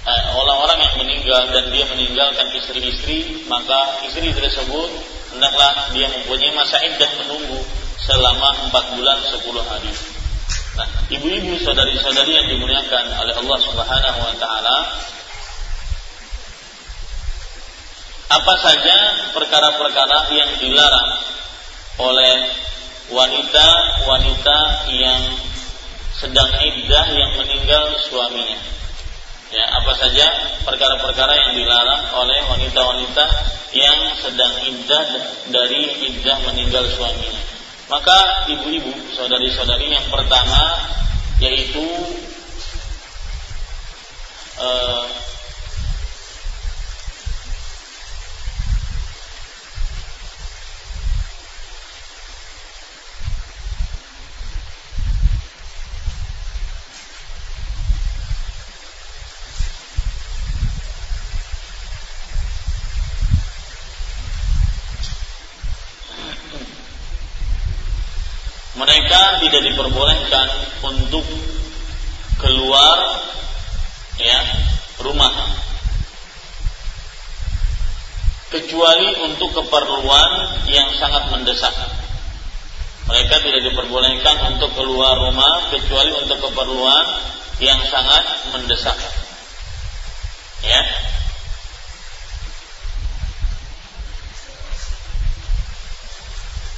[0.07, 4.91] eh, orang-orang yang meninggal dan dia meninggalkan istri-istri maka istri tersebut
[5.35, 7.67] hendaklah dia mempunyai masa iddah menunggu
[8.06, 9.90] selama empat bulan sepuluh hari.
[10.78, 14.78] Nah, ibu-ibu saudari-saudari yang dimuliakan oleh Allah Subhanahu wa taala,
[18.28, 18.98] apa saja
[19.34, 21.12] perkara-perkara yang dilarang
[21.98, 22.36] oleh
[23.10, 24.60] wanita-wanita
[24.94, 25.22] yang
[26.14, 28.60] sedang iddah yang meninggal suaminya.
[29.48, 30.28] Ya, apa saja
[30.68, 33.26] perkara-perkara yang dilarang oleh wanita-wanita
[33.72, 35.06] yang sedang iddah
[35.50, 37.57] dari iddah meninggal suaminya.
[37.88, 40.76] Maka ibu-ibu, saudari-saudari yang pertama
[41.40, 41.88] yaitu
[44.60, 45.08] uh,
[68.78, 70.48] mereka tidak diperbolehkan
[70.86, 71.26] untuk
[72.38, 72.98] keluar
[74.22, 74.40] ya
[75.02, 75.34] rumah
[78.54, 80.32] kecuali untuk keperluan
[80.72, 81.76] yang sangat mendesak
[83.08, 87.06] Mereka tidak diperbolehkan untuk keluar rumah kecuali untuk keperluan
[87.64, 89.00] yang sangat mendesak.
[90.60, 90.82] Ya.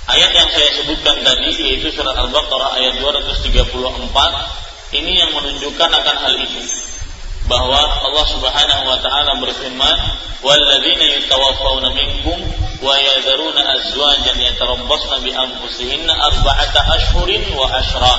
[0.09, 6.33] Ayat yang saya sebutkan tadi yaitu surat Al-Baqarah ayat 234 ini yang menunjukkan akan hal
[6.41, 6.65] itu.
[7.45, 9.97] Bahwa Allah Subhanahu wa taala berfirman
[10.41, 12.41] walladzina yatawaffawna minkum
[12.81, 18.17] wa yadharuna azwajan yatarabbasna bi anfusihinna arba'ata ashhurin wa ashra.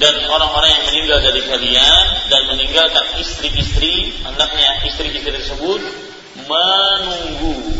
[0.00, 5.82] Dan orang-orang yang meninggal dari kalian dan meninggalkan istri-istri anaknya istri-istri tersebut
[6.48, 7.76] menunggu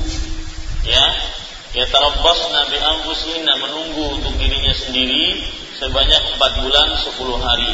[0.85, 1.38] ya
[1.79, 5.47] yatarabbasna bi anfusihinna menunggu untuk dirinya sendiri
[5.79, 7.73] sebanyak 4 bulan 10 hari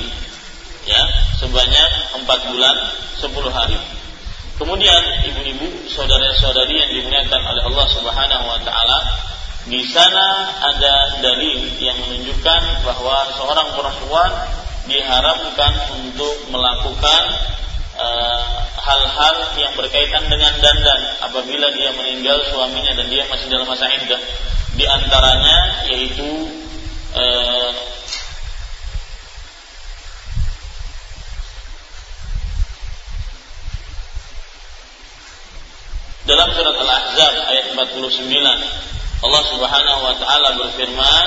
[0.85, 1.03] ya
[1.41, 1.91] sebanyak
[2.23, 2.77] empat bulan
[3.19, 3.77] sepuluh hari.
[4.55, 8.99] Kemudian ibu-ibu, saudara-saudari yang dimuliakan oleh Allah Subhanahu wa taala,
[9.67, 14.31] di sana ada dalil yang menunjukkan bahwa seorang perempuan
[14.87, 17.23] diharamkan untuk melakukan
[17.95, 23.87] hal-hal uh, yang berkaitan dengan dandan apabila dia meninggal suaminya dan dia masih dalam masa
[23.91, 24.19] iddah.
[24.75, 26.31] Di antaranya yaitu
[27.15, 27.71] uh,
[36.25, 38.33] Dalam surat Al-Ahzab ayat 49
[39.29, 41.27] Allah Subhanahu wa taala berfirman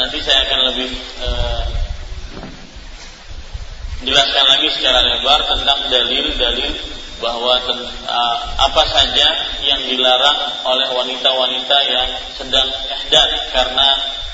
[0.00, 0.90] nanti saya akan lebih
[1.22, 1.64] uh,
[4.00, 6.72] jelaskan lagi secara lebar tentang dalil-dalil
[7.20, 9.28] bahwa uh, apa saja
[9.60, 13.88] yang dilarang oleh wanita-wanita yang sedang ihdad karena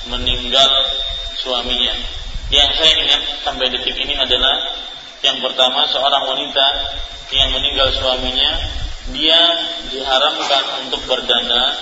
[0.07, 0.71] meninggal
[1.43, 1.93] suaminya.
[2.47, 4.76] Yang saya ingat sampai detik ini adalah
[5.25, 6.67] yang pertama seorang wanita
[7.33, 8.51] yang meninggal suaminya
[9.11, 9.39] dia
[9.91, 11.75] diharamkan untuk berdana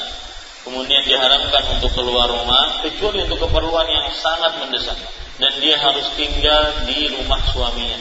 [0.65, 4.97] kemudian diharamkan untuk keluar rumah kecuali untuk keperluan yang sangat mendesak.
[5.35, 7.99] Dan dia harus tinggal di rumah suaminya.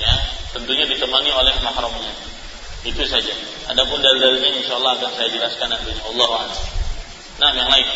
[0.00, 0.14] Ya
[0.50, 2.12] tentunya ditemani oleh mahramnya.
[2.82, 3.30] Itu saja.
[3.70, 5.94] Adapun dalil-dalilnya insyaallah akan saya jelaskan nanti.
[5.94, 6.48] Allah
[7.36, 7.88] nah yang lain.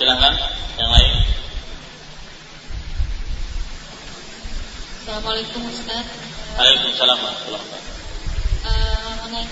[0.00, 0.32] Silahkan
[0.80, 1.12] yang lain
[5.10, 6.06] Assalamualaikum Ustaz
[6.54, 9.42] Waalaikumsalam warahmatullahi wabarakatuh uh,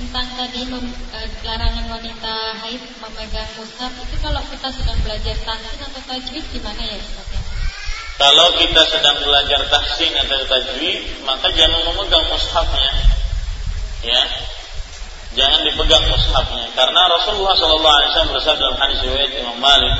[0.00, 2.32] tentang tadi mem, e, larangan wanita
[2.64, 7.28] haid memegang mushaf itu kalau kita sedang belajar tahsin atau tajwid gimana ya Ustaz?
[8.16, 12.92] Kalau kita sedang belajar tahsin atau tajwid, maka jangan memegang mushafnya.
[14.00, 14.22] Ya.
[15.36, 19.92] Jangan dipegang mushafnya karena Rasulullah sallallahu alaihi wasallam bersabda dalam hadis riwayat Imam Malik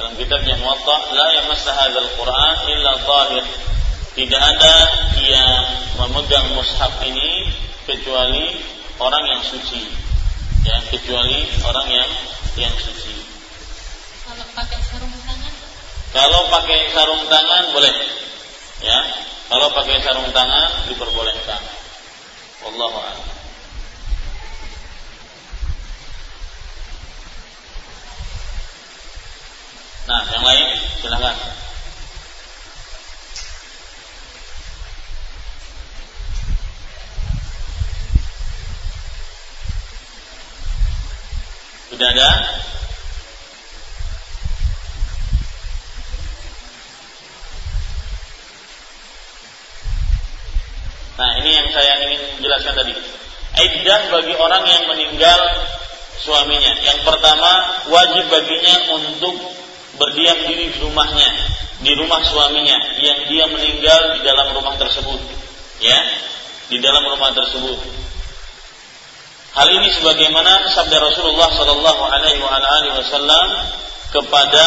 [0.00, 3.68] dalam kitabnya Muwatta, la yamassa hadzal Qur'an illa tahir.
[4.18, 4.74] Tidak ada
[5.22, 5.62] yang
[5.94, 7.54] memegang mushaf ini
[7.86, 8.50] kecuali
[8.98, 9.78] orang yang suci.
[10.66, 12.10] Ya kecuali orang yang
[12.58, 13.14] yang suci.
[14.26, 15.54] Kalau pakai sarung tangan?
[16.10, 17.94] Kalau pakai sarung tangan boleh.
[18.82, 18.98] Ya
[19.46, 21.62] kalau pakai sarung tangan diperbolehkan.
[22.66, 23.26] Allah a'lam.
[30.10, 30.66] Nah, yang lain?
[31.06, 31.67] Silahkan.
[41.88, 42.30] Sudah ada?
[51.18, 52.94] Nah, ini yang saya ingin jelaskan tadi.
[53.58, 55.40] Iddah bagi orang yang meninggal
[56.22, 56.78] suaminya.
[56.84, 57.50] Yang pertama,
[57.90, 59.34] wajib baginya untuk
[59.98, 61.28] berdiam diri di rumahnya,
[61.82, 65.18] di rumah suaminya yang dia meninggal di dalam rumah tersebut.
[65.82, 65.98] Ya,
[66.70, 67.82] di dalam rumah tersebut.
[69.56, 73.46] Hal ini sebagaimana sabda Rasulullah sallallahu alaihi wasallam
[74.12, 74.66] kepada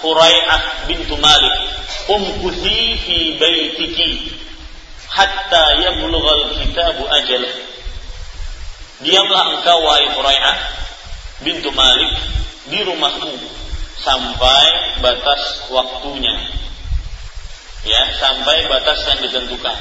[0.00, 1.56] Hurai'ah bintu Malik,
[2.08, 4.32] "Umkuthi fi baitiki
[5.08, 7.44] hatta yablughal kitabu ajal."
[9.00, 10.56] Diamlah engkau wahai Hurai'ah
[11.40, 12.12] bintu Malik
[12.68, 13.32] di rumahmu
[14.04, 16.36] sampai batas waktunya.
[17.80, 19.76] Ya, sampai batas yang ditentukan.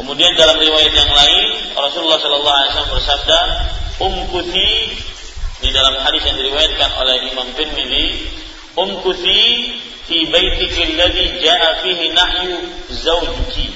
[0.00, 1.46] Kemudian dalam riwayat yang lain
[1.76, 3.40] Rasulullah Shallallahu Alaihi Wasallam bersabda,
[4.00, 4.72] "Umkuthi
[5.62, 8.06] di dalam hadis yang diriwayatkan oleh Imam Tirmidzi
[8.74, 9.42] umkuthi
[10.10, 12.56] fi baitiki alladhi jaa fihi nahyu
[12.90, 13.70] zawjuki.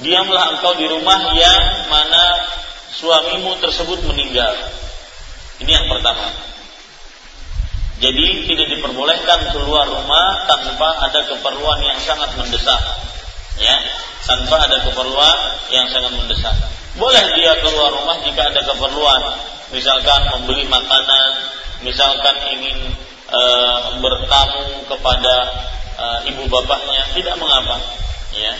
[0.00, 2.24] Diamlah engkau di rumah yang mana
[2.96, 4.52] suamimu tersebut meninggal.
[5.60, 6.32] Ini yang pertama.
[7.96, 12.76] Jadi tidak diperbolehkan keluar rumah tanpa ada keperluan yang sangat mendesak
[13.56, 13.76] ya
[14.26, 15.38] tanpa ada keperluan
[15.72, 16.56] yang sangat mendesak
[16.96, 19.22] boleh dia keluar rumah jika ada keperluan
[19.74, 21.30] misalkan membeli makanan,
[21.82, 22.78] misalkan ingin
[23.26, 23.42] e,
[23.98, 25.34] bertamu kepada
[25.98, 27.76] e, ibu bapaknya, tidak mengapa.
[28.36, 28.54] Ya.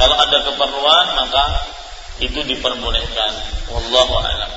[0.00, 1.44] Kalau ada keperluan maka
[2.20, 3.32] itu diperbolehkan.
[3.68, 4.50] Wallahu a'lam.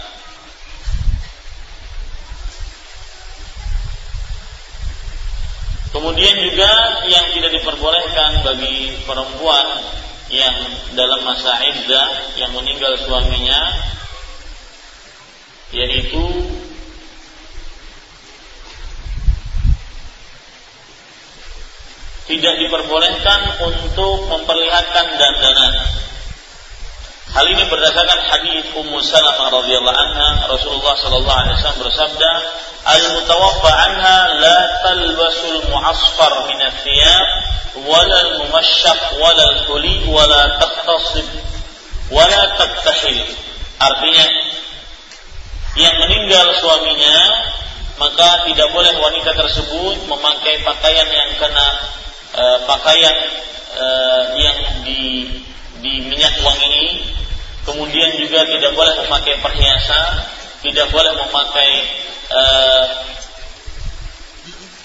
[5.94, 6.72] Kemudian juga
[7.06, 9.66] yang tidak diperbolehkan bagi perempuan
[10.34, 10.56] yang
[10.98, 13.62] dalam masa iddah yang meninggal suaminya
[15.70, 16.26] yaitu
[22.26, 25.74] tidak diperbolehkan untuk memperlihatkan dandanan.
[27.34, 32.32] Hal ini berdasarkan hadis Ummu Salamah radhiyallahu anha Rasulullah sallallahu alaihi wasallam bersabda,
[32.86, 37.28] "Al-mutawaffa anha la talbasul mu'asfar min ath-thiyab
[37.90, 41.26] wala al-mumashshaq wala al-huli wala taqtasib
[42.14, 43.26] wala taktahil."
[43.82, 44.26] Artinya
[45.74, 47.18] yang meninggal suaminya
[47.98, 51.68] maka tidak boleh wanita tersebut memakai pakaian yang kena
[52.30, 53.16] e, pakaian
[53.74, 53.86] e,
[54.38, 55.02] yang di
[55.84, 57.04] di minyak wangi
[57.68, 60.12] kemudian juga tidak boleh memakai perhiasan
[60.64, 61.72] tidak boleh memakai
[62.32, 62.42] e,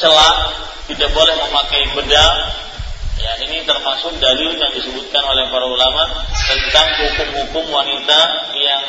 [0.02, 0.36] celak
[0.90, 2.34] tidak boleh memakai bedak
[3.18, 8.20] ya ini termasuk dalil yang disebutkan oleh para ulama tentang hukum-hukum wanita
[8.58, 8.82] yang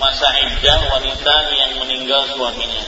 [0.00, 2.84] masa iddah wanita yang meninggal suaminya.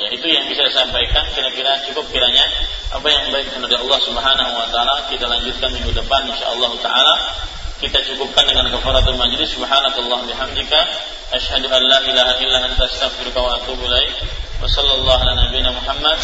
[0.00, 1.28] Ya itu yang bisa saya sampaikan.
[1.36, 2.48] Kira-kira cukup kiranya
[2.88, 7.14] apa yang baik dari Allah Subhanahu wa taala kita lanjutkan minggu depan insyaallah taala.
[7.80, 9.52] Kita cukupkan dengan kafaratul majlis.
[9.52, 10.80] Subhanakallah bihamdika.
[11.36, 14.24] Asyhadu an la ilaha illa anta astaghfiruka wa atubu ilaik.
[14.60, 16.18] Wa sallallahu ala nabiyyina Muhammad.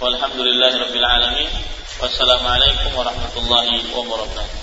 [0.00, 1.48] Walhamdulillahi rabbil alamin.
[2.00, 4.61] Wassalamualaikum warahmatullahi wabarakatuh.